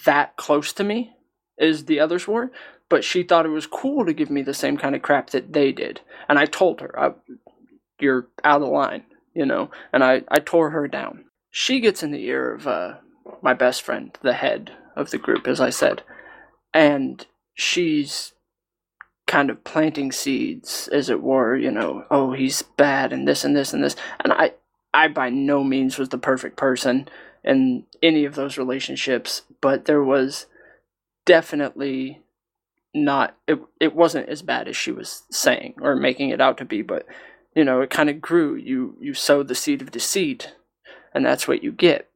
[0.05, 1.17] that close to me
[1.59, 2.51] as the others were,
[2.89, 5.53] but she thought it was cool to give me the same kind of crap that
[5.53, 6.01] they did.
[6.29, 7.13] And I told her, I,
[8.01, 11.25] you're out of line, you know, and I, I tore her down.
[11.51, 12.95] She gets in the ear of uh,
[13.43, 16.03] my best friend, the head of the group, as I said,
[16.75, 18.33] and she's
[19.27, 23.55] kind of planting seeds, as it were, you know, oh, he's bad and this and
[23.55, 23.95] this and this.
[24.21, 24.53] And I,
[24.95, 27.09] I by no means was the perfect person
[27.45, 30.47] in any of those relationships, but there was
[31.27, 32.23] definitely
[32.95, 36.65] not it it wasn't as bad as she was saying or making it out to
[36.65, 37.07] be but
[37.55, 38.55] you know it kind of grew.
[38.57, 40.55] You you sowed the seed of deceit
[41.15, 42.09] and that's what you get.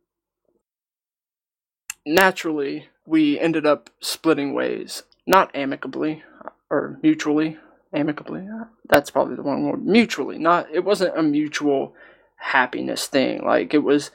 [2.07, 5.03] Naturally we ended up splitting ways.
[5.27, 6.23] Not amicably
[6.71, 7.59] or mutually.
[7.93, 8.47] Amicably
[8.89, 9.85] that's probably the wrong word.
[9.85, 11.95] Mutually not it wasn't a mutual
[12.37, 13.45] happiness thing.
[13.45, 14.11] Like it was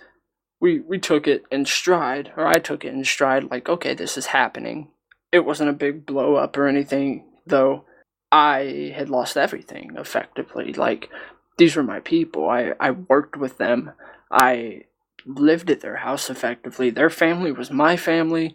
[0.60, 4.18] we we took it in stride or i took it in stride like okay this
[4.18, 4.90] is happening.
[5.32, 7.86] It wasn't a big blow up or anything though
[8.32, 11.10] i had lost everything effectively like
[11.58, 13.92] these were my people i i worked with them
[14.32, 14.84] i
[15.26, 18.54] lived at their house effectively their family was my family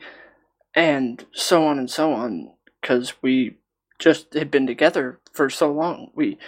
[0.75, 3.57] and so on and so on because we
[3.99, 6.11] just had been together for so long.
[6.15, 6.39] We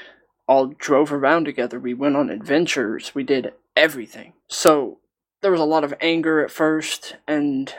[0.49, 1.79] all drove around together.
[1.79, 3.15] We went on adventures.
[3.15, 4.35] We did everything.
[4.49, 4.99] So
[5.41, 7.73] there was a lot of anger at first and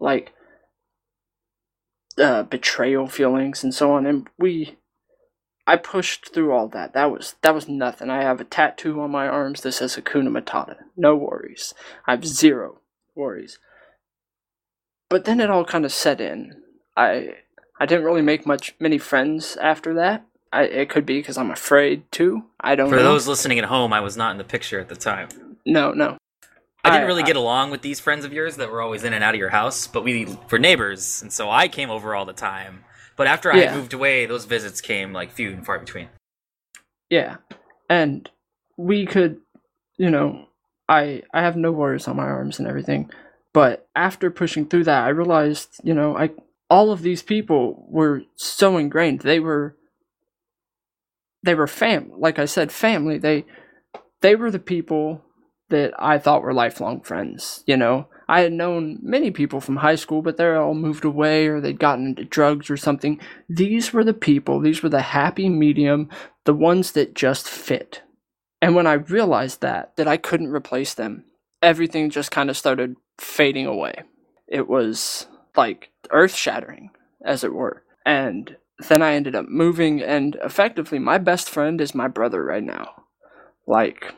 [0.00, 0.32] like
[2.16, 4.06] uh, betrayal feelings and so on.
[4.06, 4.77] And we,
[5.68, 6.94] I pushed through all that.
[6.94, 8.08] That was that was nothing.
[8.08, 10.76] I have a tattoo on my arms that says Hakuna Matata.
[10.96, 11.74] No worries.
[12.06, 12.80] I have zero
[13.14, 13.58] worries.
[15.10, 16.62] But then it all kind of set in.
[16.96, 17.34] I
[17.78, 20.24] I didn't really make much many friends after that.
[20.50, 22.44] I, it could be because I'm afraid too.
[22.58, 22.88] I don't.
[22.88, 23.02] For know.
[23.02, 25.28] those listening at home, I was not in the picture at the time.
[25.66, 26.16] No, no.
[26.82, 29.12] I didn't really I- get along with these friends of yours that were always in
[29.12, 32.24] and out of your house, but we were neighbors, and so I came over all
[32.24, 32.84] the time.
[33.18, 33.74] But after I Yeah.
[33.74, 36.08] moved away, those visits came like few and far between.
[37.10, 37.38] Yeah,
[37.90, 38.30] and
[38.76, 39.40] we could,
[39.96, 40.46] you know,
[40.88, 43.10] I I have no worries on my arms and everything,
[43.52, 46.30] but after pushing through that, I realized, you know, I
[46.70, 49.20] all of these people were so ingrained.
[49.20, 49.76] They were
[51.42, 53.18] they were fam like I said, family.
[53.18, 53.44] They
[54.20, 55.24] they were the people
[55.70, 58.06] that I thought were lifelong friends, you know.
[58.28, 61.78] I had known many people from high school, but they're all moved away or they'd
[61.78, 63.20] gotten into drugs or something.
[63.48, 66.10] These were the people, these were the happy medium,
[66.44, 68.02] the ones that just fit.
[68.60, 71.24] And when I realized that, that I couldn't replace them,
[71.62, 74.02] everything just kind of started fading away.
[74.46, 76.90] It was like earth shattering,
[77.24, 77.82] as it were.
[78.04, 78.56] And
[78.88, 83.04] then I ended up moving, and effectively, my best friend is my brother right now.
[83.66, 84.14] Like,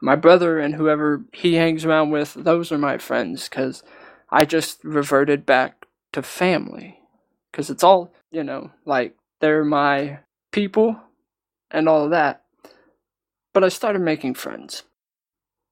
[0.00, 3.82] my brother and whoever he hangs around with, those are my friends, because
[4.30, 7.00] I just reverted back to family.
[7.50, 10.20] Because it's all, you know, like, they're my
[10.52, 10.96] people
[11.70, 12.42] and all of that.
[13.52, 14.84] But I started making friends.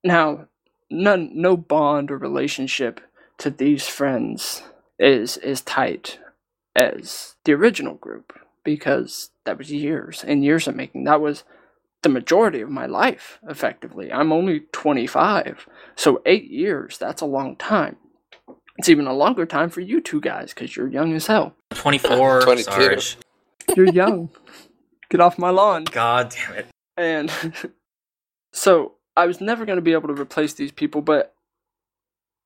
[0.05, 0.49] Now,
[0.91, 3.01] none, no bond or relationship
[3.39, 4.63] to these friends
[4.99, 6.19] is is tight
[6.75, 8.33] as the original group
[8.65, 11.05] because that was years and years of making.
[11.05, 11.45] That was
[12.03, 14.13] the majority of my life, effectively.
[14.13, 17.97] I'm only 25, so eight years, that's a long time.
[18.79, 21.55] It's even a longer time for you two guys because you're young as hell.
[21.71, 22.71] 24, 22.
[22.71, 23.17] Sarge.
[23.77, 24.31] You're young.
[25.11, 25.85] Get off my lawn.
[25.85, 26.67] God damn it.
[26.97, 27.33] And
[28.53, 31.35] so I was never going to be able to replace these people, but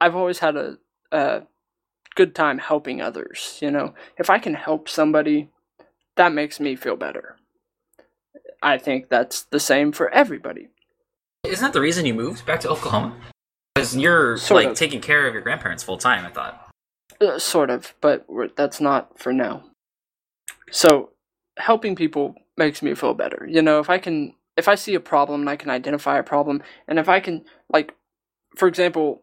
[0.01, 0.79] I've always had a,
[1.13, 1.43] a
[2.15, 3.59] good time helping others.
[3.61, 5.51] You know, if I can help somebody,
[6.17, 7.37] that makes me feel better.
[8.63, 10.69] I think that's the same for everybody.
[11.45, 13.17] Isn't that the reason you moved back to Oklahoma?
[13.75, 14.77] Because you're Sort like of.
[14.77, 16.25] taking care of your grandparents full time.
[16.25, 16.71] I thought.
[17.21, 19.65] Uh, sort of, but that's not for now.
[20.71, 21.11] So,
[21.59, 23.47] helping people makes me feel better.
[23.49, 26.23] You know, if I can, if I see a problem and I can identify a
[26.23, 27.95] problem, and if I can, like,
[28.57, 29.23] for example,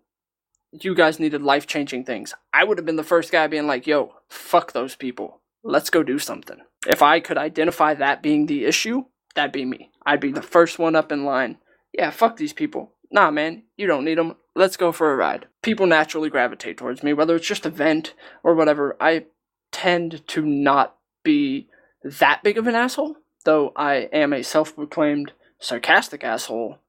[0.71, 2.33] you guys needed life changing things.
[2.53, 5.41] I would have been the first guy being like, yo, fuck those people.
[5.63, 6.57] Let's go do something.
[6.87, 9.05] If I could identify that being the issue,
[9.39, 9.89] that'd be me.
[10.05, 11.59] I'd be the first one up in line.
[11.93, 12.91] Yeah, fuck these people.
[13.09, 14.35] Nah, man, you don't need them.
[14.53, 15.47] Let's go for a ride.
[15.61, 18.13] People naturally gravitate towards me, whether it's just a vent
[18.43, 18.97] or whatever.
[18.99, 19.27] I
[19.71, 21.69] tend to not be
[22.03, 23.15] that big of an asshole,
[23.45, 26.79] though I am a self proclaimed sarcastic asshole,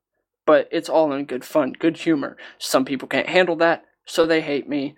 [0.44, 2.36] but it's all in good fun, good humor.
[2.58, 4.96] Some people can't handle that, so they hate me.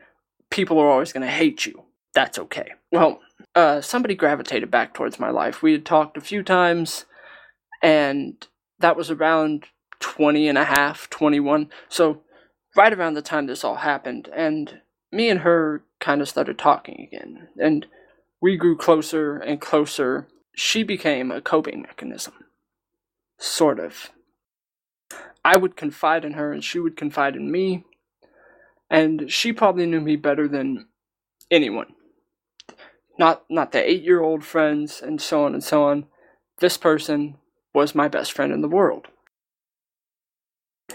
[0.48, 1.82] People are always going to hate you.
[2.14, 2.72] That's okay.
[2.90, 3.20] Well,
[3.54, 5.62] uh, somebody gravitated back towards my life.
[5.62, 7.04] We had talked a few times,
[7.82, 8.46] and
[8.78, 9.66] that was around
[10.00, 11.70] 20 and a half, 21.
[11.88, 12.22] So,
[12.76, 14.80] right around the time this all happened, and
[15.10, 17.48] me and her kind of started talking again.
[17.58, 17.86] And
[18.40, 20.28] we grew closer and closer.
[20.54, 22.34] She became a coping mechanism.
[23.38, 24.10] Sort of.
[25.44, 27.84] I would confide in her, and she would confide in me.
[28.90, 30.86] And she probably knew me better than
[31.50, 31.94] anyone.
[33.18, 36.06] Not not the eight year old friends and so on and so on.
[36.58, 37.38] This person
[37.74, 39.08] was my best friend in the world.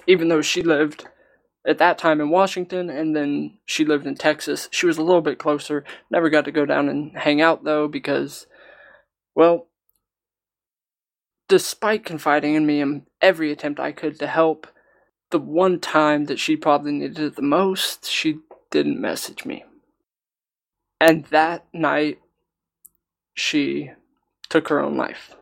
[0.05, 1.07] Even though she lived
[1.65, 5.21] at that time in Washington and then she lived in Texas, she was a little
[5.21, 5.83] bit closer.
[6.09, 8.47] Never got to go down and hang out though because,
[9.35, 9.67] well,
[11.47, 14.67] despite confiding in me in every attempt I could to help,
[15.31, 18.39] the one time that she probably needed it the most, she
[18.71, 19.65] didn't message me.
[20.99, 22.19] And that night,
[23.35, 23.91] she
[24.49, 25.36] took her own life.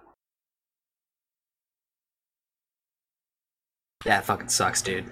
[4.05, 5.05] That fucking sucks, dude.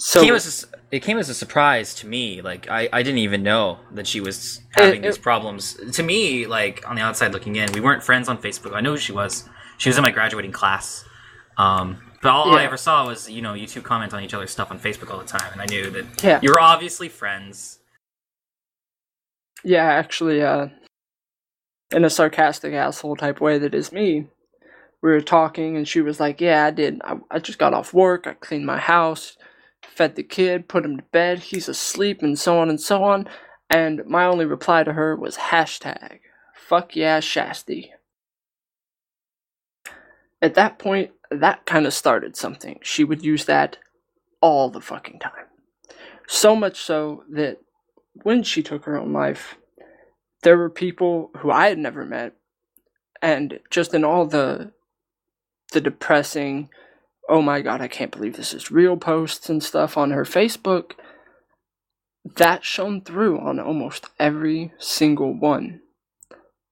[0.00, 2.40] So it came, as a, it came as a surprise to me.
[2.40, 5.74] Like I, I didn't even know that she was having It- these it- problems.
[5.94, 8.74] To me, like on the outside looking in, we weren't friends on Facebook.
[8.74, 9.48] I knew who she was.
[9.78, 11.04] She was in my graduating class.
[11.56, 14.50] Um, but all I ever saw was you know you two comment on each other's
[14.52, 16.38] stuff on Facebook all the time, and I knew that Yeah.
[16.42, 17.78] you were obviously friends.
[19.64, 20.68] Yeah, actually, uh,
[21.90, 24.28] in a sarcastic asshole type way that is me,
[25.02, 27.00] we were talking and she was like, Yeah, I did.
[27.04, 28.26] I, I just got off work.
[28.26, 29.36] I cleaned my house,
[29.82, 31.40] fed the kid, put him to bed.
[31.40, 33.28] He's asleep, and so on and so on.
[33.70, 36.20] And my only reply to her was hashtag,
[36.54, 37.90] fuck yeah, Shasty.
[40.40, 42.78] At that point, that kind of started something.
[42.82, 43.76] She would use that
[44.40, 45.32] all the fucking time.
[46.26, 47.58] So much so that
[48.22, 49.56] when she took her own life,
[50.42, 52.34] there were people who I had never met,
[53.20, 54.72] and just in all the
[55.72, 56.70] the depressing,
[57.28, 60.92] oh my god, I can't believe this is real posts and stuff on her Facebook,
[62.36, 65.80] that shone through on almost every single one.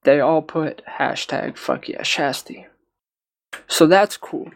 [0.05, 2.67] They all put hashtag fuck yeah Shasty.
[3.67, 4.51] So that's cool.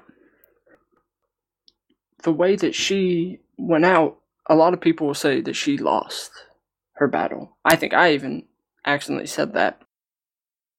[2.23, 4.19] The way that she went out,
[4.49, 6.31] a lot of people will say that she lost
[6.95, 7.57] her battle.
[7.65, 8.45] I think I even
[8.85, 9.81] accidentally said that.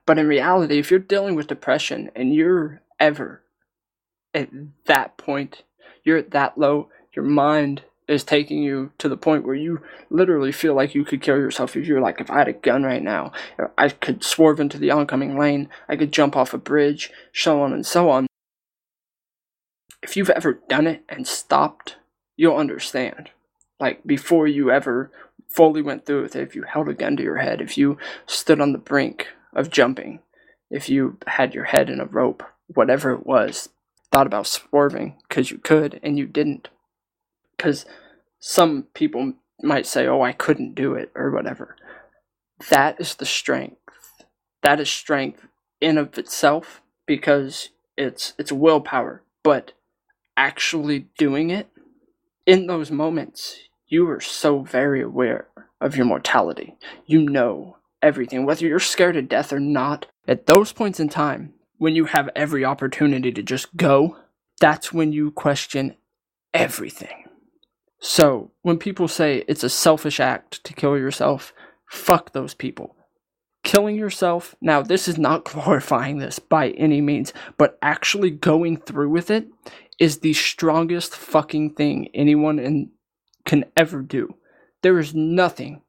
[0.06, 3.44] But in reality, if you're dealing with depression and you're ever
[4.34, 4.50] at
[4.86, 5.64] that point,
[6.04, 10.52] you're at that low, your mind is taking you to the point where you literally
[10.52, 13.02] feel like you could kill yourself if you're like, if I had a gun right
[13.02, 13.32] now,
[13.78, 17.72] I could swerve into the oncoming lane, I could jump off a bridge, so on
[17.74, 18.28] and so on.
[20.04, 21.98] If you've ever done it and stopped,
[22.36, 23.30] you'll understand.
[23.80, 25.12] Like, before you ever
[25.48, 27.98] fully went through with it, if you held a gun to your head, if you
[28.26, 30.20] stood on the brink of jumping,
[30.70, 33.70] if you had your head in a rope, whatever it was,
[34.12, 36.70] thought about swerving because you could and you didn't.
[37.56, 37.86] Because
[38.40, 41.76] some people might say, oh, I couldn't do it or whatever.
[42.70, 43.78] That is the strength.
[44.64, 45.48] That is strength
[45.80, 49.74] in of itself because it's it's willpower, but
[50.38, 51.68] actually doing it
[52.46, 53.60] in those moments
[53.92, 55.50] you are so very aware
[55.82, 56.76] of your mortality.
[57.06, 60.08] You know everything, whether you're scared to death or not.
[60.28, 64.16] At those points in time, when you have every opportunity to just go,
[64.60, 65.96] that's when you question
[66.54, 67.26] everything.
[68.00, 71.54] So, when people say it's a selfish act to kill yourself,
[71.90, 72.96] fuck those people.
[73.64, 79.10] Killing yourself, now, this is not glorifying this by any means, but actually going through
[79.10, 79.48] with it
[80.00, 82.92] is the strongest fucking thing anyone in
[83.44, 84.36] can ever do.
[84.84, 85.82] There is nothing,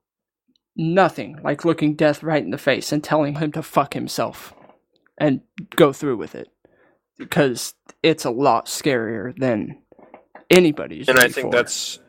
[0.75, 4.55] nothing like looking death right in the face and telling him to fuck himself
[5.19, 5.41] and
[5.77, 6.49] go through with it.
[7.19, 9.79] Because it's a lot scarier than
[10.51, 11.09] anybody's.
[11.09, 11.57] and I think for.
[11.57, 12.01] that's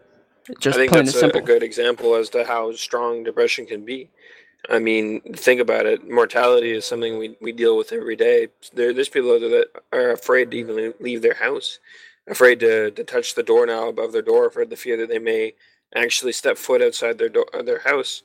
[0.60, 4.10] just I think that's a, a good example as to how strong depression can be.
[4.70, 6.10] I mean, think about it.
[6.10, 8.47] Mortality is something we, we deal with every day.
[8.74, 11.80] There, there's people out there that are afraid to even leave their house,
[12.28, 15.54] afraid to, to touch the doorknob above their door, afraid the fear that they may
[15.93, 18.24] actually step foot outside their door, their house.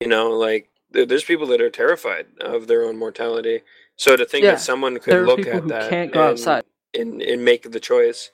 [0.00, 3.62] You know, like there, there's people that are terrified of their own mortality.
[3.96, 6.64] So to think Yeah, that someone could look at that can't go and, outside.
[6.94, 8.30] and and make the choice,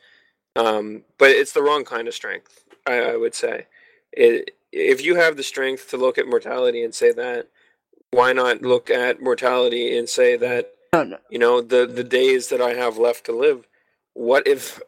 [0.56, 2.64] um, but it's the wrong kind of strength.
[2.86, 3.66] I, I would say,
[4.12, 7.48] it, if you have the strength to look at mortality and say that,
[8.10, 12.48] why not look at mortality and say that No, no, you know the the days
[12.48, 13.66] that I have left to live,
[14.14, 14.80] what if,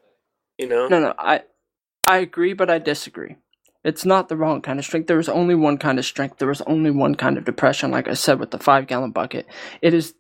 [0.59, 0.89] you know?
[0.89, 1.15] no, no.
[1.19, 1.43] I,
[2.07, 3.37] I agree, but I disagree.
[3.85, 5.09] It's not the wrong kind of strength.
[5.09, 6.39] There is only one kind of strength.
[6.39, 7.91] There is only one kind of depression.
[7.91, 9.47] Like I said with the five gallon bucket,
[9.83, 10.15] it is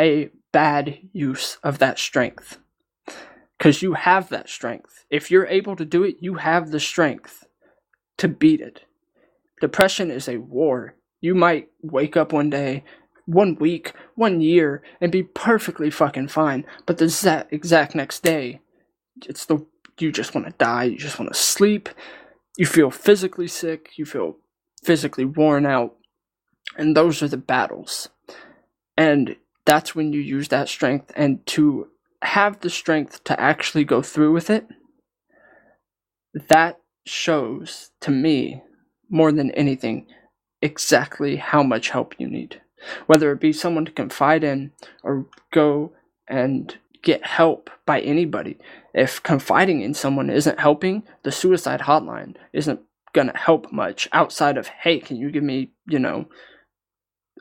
[0.00, 2.58] a bad use of that strength.
[3.58, 5.04] Because you have that strength.
[5.10, 7.46] If you're able to do it, you have the strength
[8.18, 8.80] to beat it.
[9.60, 10.94] Depression is a war.
[11.20, 12.84] You might wake up one day,
[13.26, 16.64] one week, one year, and be perfectly fucking fine.
[16.86, 18.60] But the exact next day,
[19.26, 19.66] it's the
[19.98, 20.84] you just want to die.
[20.84, 21.90] You just want to sleep.
[22.56, 23.90] You feel physically sick.
[23.96, 24.38] You feel
[24.82, 25.96] physically worn out.
[26.76, 28.08] And those are the battles.
[28.96, 29.36] And
[29.70, 31.12] that's when you use that strength.
[31.14, 31.86] And to
[32.22, 34.66] have the strength to actually go through with it,
[36.48, 38.64] that shows to me
[39.08, 40.08] more than anything
[40.60, 42.60] exactly how much help you need.
[43.06, 44.72] Whether it be someone to confide in
[45.04, 45.92] or go
[46.26, 48.58] and get help by anybody.
[48.92, 52.80] If confiding in someone isn't helping, the suicide hotline isn't
[53.12, 56.28] gonna help much outside of, hey, can you give me, you know,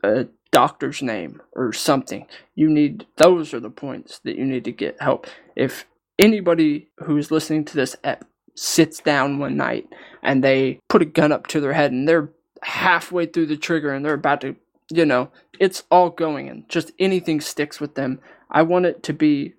[0.04, 2.28] a doctor's name or something?
[2.56, 5.28] You need, those are the points that you need to get help.
[5.56, 5.86] If
[6.18, 8.26] anybody who's listening to this ep
[8.56, 9.88] sits down one night
[10.22, 12.30] and they put a gun up to their head and they're
[12.64, 14.56] halfway through the trigger and they're about to,
[14.91, 15.30] you know,
[15.60, 18.20] it's all going and just anything sticks with them.
[18.52, 19.54] I want it to be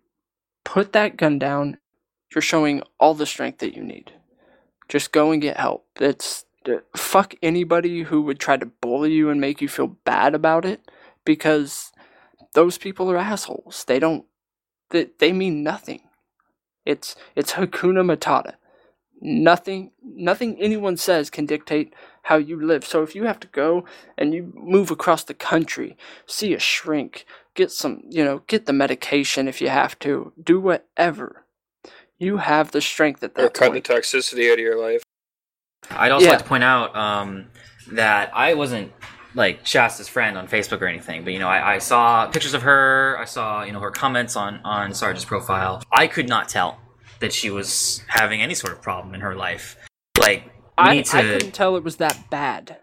[0.64, 1.78] put that gun down.
[2.34, 4.12] You're showing all the strength that you need.
[4.88, 5.86] Just go and get help.
[6.00, 6.44] It's
[6.96, 10.90] fuck anybody who would try to bully you and make you feel bad about it
[11.24, 11.92] because
[12.54, 13.84] those people are assholes.
[13.86, 14.24] They don't
[14.90, 16.02] they, they mean nothing.
[16.84, 18.54] It's it's Hakuna Matata.
[19.20, 22.84] Nothing nothing anyone says can dictate how you live.
[22.84, 23.84] So if you have to go
[24.18, 25.96] and you move across the country,
[26.26, 30.60] see a shrink, get some, you know, get the medication if you have to, do
[30.60, 31.44] whatever.
[32.18, 33.44] You have the strength at that.
[33.44, 33.84] Or cut point.
[33.84, 35.02] the toxicity out of your life.
[35.90, 36.32] I'd also Yeah.
[36.32, 37.46] like to point out um,
[37.92, 38.92] that I wasn't
[39.34, 42.62] like Shasta's friend on Facebook or anything, but you know, I, I saw pictures of
[42.62, 43.16] her.
[43.18, 45.82] I saw you know her comments on on Sarge's profile.
[45.92, 46.78] I could not tell
[47.20, 49.76] that she was having any sort of problem in her life.
[50.18, 52.78] Like we I, need to, I couldn't tell it was that bad.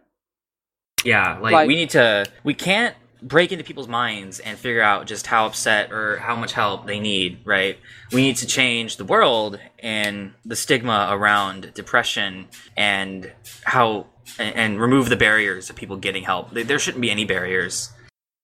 [1.04, 2.26] yeah, like, like- we need to.
[2.44, 6.54] We can't break into people's minds and figure out just how upset or how much
[6.54, 7.40] help they need.
[7.46, 7.78] Right?
[8.12, 13.32] We need to change the world and the stigma around depression and
[13.64, 14.08] how
[14.40, 16.52] and, and remove the barriers of people getting help.
[16.52, 17.92] There- shouldn't be any barriers.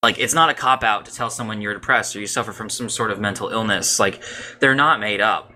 [0.02, 2.68] Like it's not a cop out to tell someone you're depressed or you suffer from
[2.68, 3.98] some sort of mental illness.
[3.98, 4.22] Like
[4.60, 5.52] they're not made up.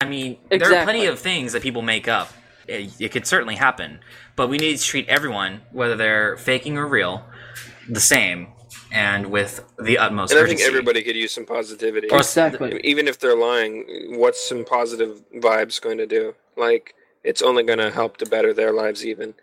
[0.00, 2.30] I mean, there are plenty of things that people make up.
[2.68, 4.00] It, it could certainly happen,
[4.34, 7.24] but we need to treat everyone, whether they're faking or real,
[7.88, 8.48] the same
[8.96, 12.08] and with the utmost And I think everybody could use some positivity.
[12.10, 12.80] Exactly.
[12.82, 13.84] Even if they're lying,
[14.18, 16.34] what's some positive vibes going to do?
[16.56, 19.34] Like, it's only going to help to better their lives, even.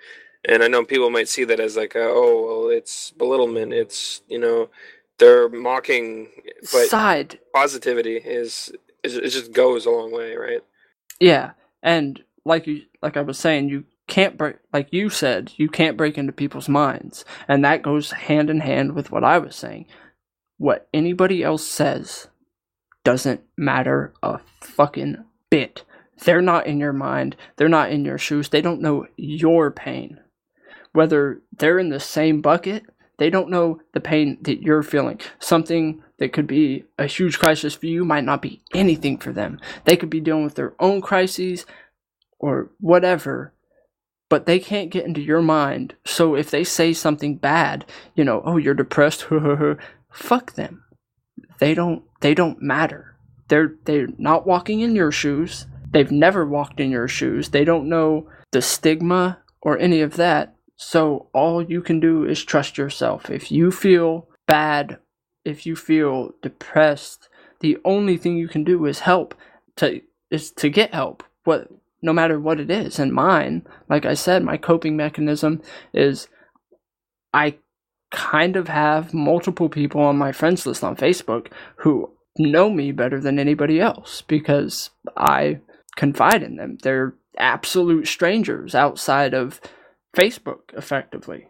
[0.44, 3.74] And I know people might see that as like, a, oh, well, it's belittlement.
[3.74, 4.72] It's, you know,
[5.20, 6.30] they're mocking.
[6.72, 7.40] But Side.
[7.54, 8.74] positivity is,
[9.04, 10.62] is, it just goes a long way, right?
[11.20, 11.52] Yeah.
[11.84, 15.98] And like you like I was saying, you can't break like you said, you can't
[15.98, 17.26] break into people's minds.
[17.48, 19.86] And that goes hand in hand with what I was saying.
[20.58, 22.28] What anybody else says
[23.04, 25.84] doesn't matter a fucking bit.
[26.24, 27.36] They're not in your mind.
[27.58, 28.50] They're not in your shoes.
[28.50, 30.20] They don't know your pain.
[30.94, 32.84] Whether they're in the same bucket,
[33.18, 35.20] they don't know the pain that you're feeling.
[35.40, 39.60] Something that could be a huge crisis for you might not be anything for them.
[39.86, 41.66] They could be dealing with their own crises
[42.40, 43.54] or whatever,
[44.34, 45.94] but they can't get into your mind.
[46.06, 49.28] So if they say something bad, you know, oh, you're depressed,
[50.12, 50.84] fuck them.
[51.60, 53.16] They don't they don't matter.
[53.50, 55.68] They're they're not walking in your shoes.
[55.92, 57.50] They've never walked in your shoes.
[57.50, 60.56] They don't know the stigma or any of that.
[60.78, 63.30] So all you can do is trust yourself.
[63.30, 64.98] If you feel bad,
[65.46, 67.30] if you feel depressed,
[67.60, 69.36] the only thing you can do is help
[69.76, 71.22] to is to get help.
[71.44, 71.70] What
[72.04, 73.00] no matter what it is.
[73.00, 75.62] And mine, like I said, my coping mechanism
[75.94, 76.28] is
[77.34, 77.56] I
[78.12, 83.20] kind of have multiple people on my friends list on Facebook who know me better
[83.20, 85.60] than anybody else because I
[85.96, 86.78] confide in them.
[86.84, 89.60] They're absolute strangers outside of
[90.16, 91.48] Facebook effectively.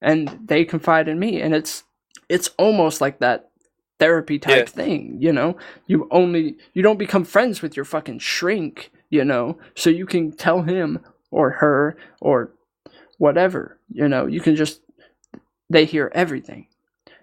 [0.00, 1.84] And they confide in me and it's
[2.28, 3.50] it's almost like that
[3.98, 4.64] therapy type Yeah.
[4.64, 5.56] thing, you know?
[5.86, 10.32] You only you don't become friends with your fucking shrink, you know, so you can
[10.32, 11.00] tell him
[11.30, 12.52] or her or
[13.18, 14.80] whatever, you know, you can just
[15.68, 16.66] they hear everything.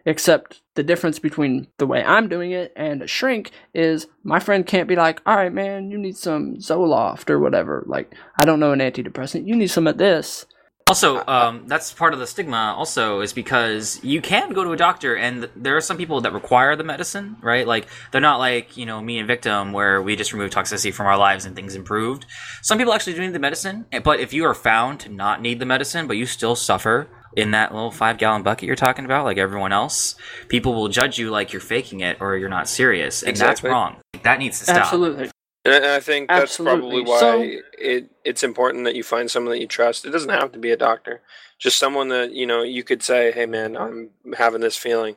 [0.05, 4.65] Except the difference between the way I'm doing it and a shrink is my friend
[4.65, 7.85] can't be like, all right, man, you need some Zoloft or whatever.
[7.87, 9.47] Like, I don't know an antidepressant.
[9.47, 10.45] You need some of this.
[10.87, 12.75] Also, um, that's part of the stigma.
[12.77, 16.33] Also, is because you can go to a doctor, and there are some people that
[16.33, 17.65] require the medicine, right?
[17.65, 21.07] Like they're not like you know me and victim, where we just remove toxicity from
[21.07, 22.25] our lives and things improved.
[22.61, 25.59] Some people actually do need the medicine, but if you are found to not need
[25.59, 29.23] the medicine, but you still suffer in that little five gallon bucket you're talking about,
[29.25, 30.15] like everyone else,
[30.49, 33.69] people will judge you like you're faking it or you're not serious, and Exactly.
[33.69, 33.97] that's wrong.
[34.23, 34.77] That needs to stop.
[34.77, 35.29] Absolutely.
[35.65, 37.41] And I think that's probably why So-
[37.77, 40.05] it it's important that you find someone that you trust.
[40.05, 41.21] It doesn't have to be a doctor,
[41.57, 45.15] just someone that you know you could say, "Hey, man, I'm having this feeling,"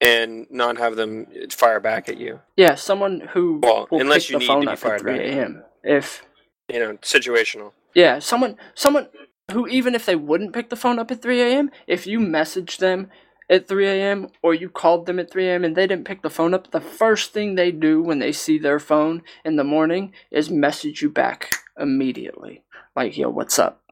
[0.00, 2.40] and not have them fire back at you.
[2.56, 5.12] Yeah, someone who Well, will unless pick you the need phone to be fired 3
[5.12, 5.20] back.
[5.20, 5.64] a.m.
[5.84, 6.22] If
[6.68, 7.72] You know, situational.
[7.94, 9.08] Yeah, someone someone
[9.52, 12.78] who even if they wouldn't pick the phone up at 3 a.m., if you message
[12.78, 13.08] them
[13.50, 14.28] at 3 a.m.
[14.42, 15.64] or you called them at 3 a.m.
[15.64, 18.58] and they didn't pick the phone up, the first thing they do when they see
[18.58, 22.62] their phone in the morning is message you back immediately.
[22.96, 23.82] Like, yo, what's up?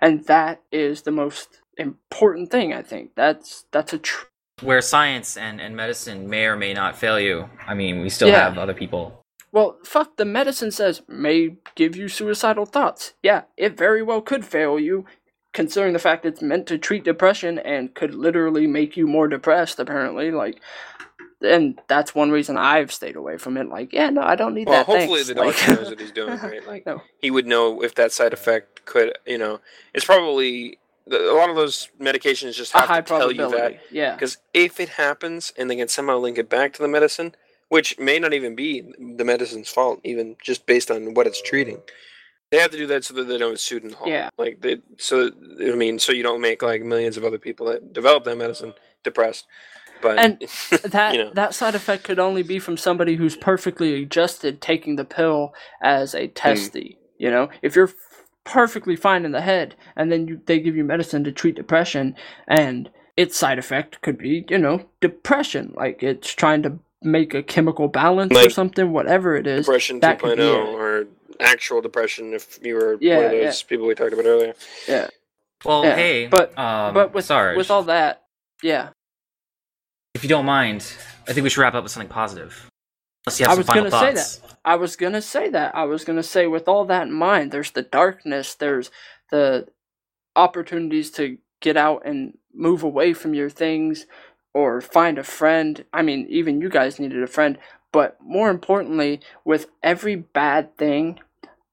[0.00, 3.12] And that is the most important thing, I think.
[3.16, 4.26] That's that's a tr-
[4.62, 7.50] Where science and, and medicine may or may not fail you.
[7.66, 8.44] I mean, we still Yeah.
[8.50, 9.14] have other people
[9.52, 13.14] Well, fuck, the medicine says may give you suicidal thoughts.
[13.22, 15.06] Yeah, it very well could fail you,
[15.52, 19.78] considering the fact it's meant to treat depression and could literally make you more depressed,
[19.78, 20.30] apparently.
[20.30, 20.60] Like,
[21.42, 23.68] and that's one reason I've stayed away from it.
[23.68, 24.88] Like, yeah, no, I don't need Well, that.
[24.88, 25.28] Well, hopefully thanks.
[25.28, 26.66] the doctor Like- knows what he's doing, right?
[26.66, 27.02] Like No.
[27.18, 29.60] he would know if that side effect could, you know,
[29.94, 30.78] it's probably
[31.10, 34.14] a lot of those medications just have to tell you that Yeah.
[34.14, 37.34] because if it happens and they can somehow link it back to the medicine,
[37.68, 41.80] which may not even be the medicine's fault, even just based on what it's treating.
[42.50, 44.08] They have to do that so that they don't sue in Hall.
[44.08, 44.30] Yeah.
[44.36, 45.30] Like they, so
[45.60, 48.74] I mean, so you don't make like millions of other people that develop that medicine
[49.04, 49.46] depressed.
[50.02, 50.40] But And
[50.84, 54.96] That you know, that side effect could only be from somebody who's perfectly adjusted taking
[54.96, 56.32] the pill as a hmm.
[56.34, 56.98] testy.
[57.18, 57.90] You know, if you're
[58.44, 62.16] perfectly fine in the head, and then you, they give you medicine to treat depression,
[62.48, 65.74] and its side effect could be, you know, depression.
[65.76, 69.66] Like it's trying to make a chemical balance or something, whatever it is.
[69.66, 71.06] depression that 2.0 or
[71.40, 74.54] actual depression if you were one of those people we talked about earlier.
[74.88, 75.08] Yeah,
[75.64, 78.24] Well, Yeah, hey, but- um, but with Sarge, with all that,
[78.62, 78.90] yeah,
[80.14, 80.80] if you don't mind,
[81.28, 82.66] I think we should wrap up with something positive.
[83.26, 84.56] Unless you have I some was final gonna say that.
[84.64, 85.74] I was gonna say that.
[85.74, 88.90] I was gonna say, with all that in mind, there's the darkness, there's
[89.30, 89.68] the
[90.36, 94.06] opportunities to get out and move away from your things
[94.54, 95.84] or find a friend.
[95.92, 97.58] I mean, even you guys needed a friend,
[97.92, 101.20] but more importantly, with every bad thing,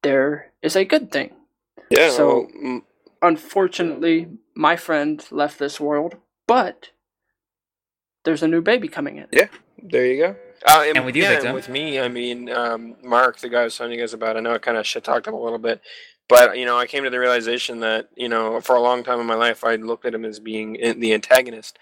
[0.04, 1.34] there is a good thing.
[1.89, 2.10] Yeah.
[2.10, 2.82] So- well,
[3.20, 6.91] Unfortunately, my friend left this world, but
[8.26, 9.28] there's a new baby coming in.
[9.32, 9.48] Yeah,
[9.82, 10.36] there you go.
[10.66, 13.62] Uh, and, And with you, yeah, and with me, I mean, um, Mark, the guy
[13.62, 15.41] I was telling you guys about, I know I kind of shit talked him a
[15.41, 15.82] little bit,
[16.30, 19.20] but you know, I came to the realization that you know, for a long time
[19.20, 21.80] in my life, I looked at him as being in- the antagonist.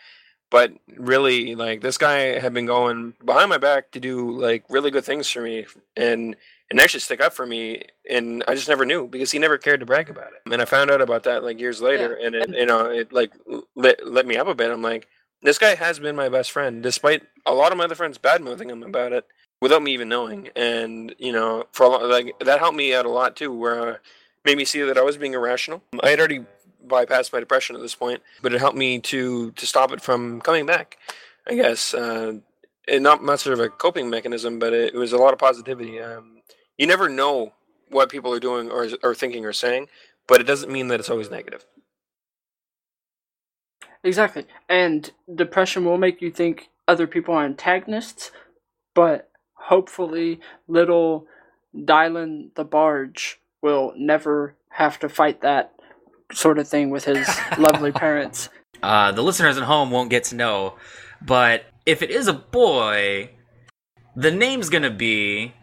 [0.51, 4.91] But really, like this guy had been going behind my back to do like really
[4.91, 5.65] good things for me,
[5.97, 6.35] and
[6.69, 9.81] and actually stick up for me, and I just never knew because he never cared
[9.81, 10.51] to brag about it.
[10.51, 13.31] And I found out about that like years later, and it you know it like
[13.75, 14.71] lit, lit me up a bit.
[14.71, 15.07] I'm like,
[15.41, 18.41] this guy has been my best friend, despite a lot of my other friends bad
[18.41, 19.25] mouthing him about it
[19.61, 20.49] without me even knowing.
[20.55, 23.89] And you know, for a lot, like that helped me out a lot too, where
[23.89, 23.97] uh,
[24.43, 25.83] made me see that I was being irrational.
[26.01, 26.45] I had already
[26.85, 30.41] bypassed my depression at this point, but it helped me to to stop it from
[30.41, 30.97] coming back.
[31.47, 32.33] I guess, uh,
[32.87, 35.99] and not much of a coping mechanism, but it, it was a lot of positivity.
[35.99, 36.41] Um,
[36.77, 37.53] you never know
[37.89, 39.87] what people are doing or or thinking or saying,
[40.27, 41.65] but it doesn't mean that it's always negative.
[44.03, 44.45] Exactly.
[44.69, 48.31] And depression will make you think other people are antagonists,
[48.93, 51.25] but hopefully little
[51.75, 55.73] Dylan the Barge will never have to fight that
[56.31, 57.27] sort of thing with his
[57.57, 58.49] lovely parents.
[58.83, 60.75] Uh, the listeners at home won't get to know,
[61.21, 63.29] but if it is a boy,
[64.15, 65.53] the name's gonna be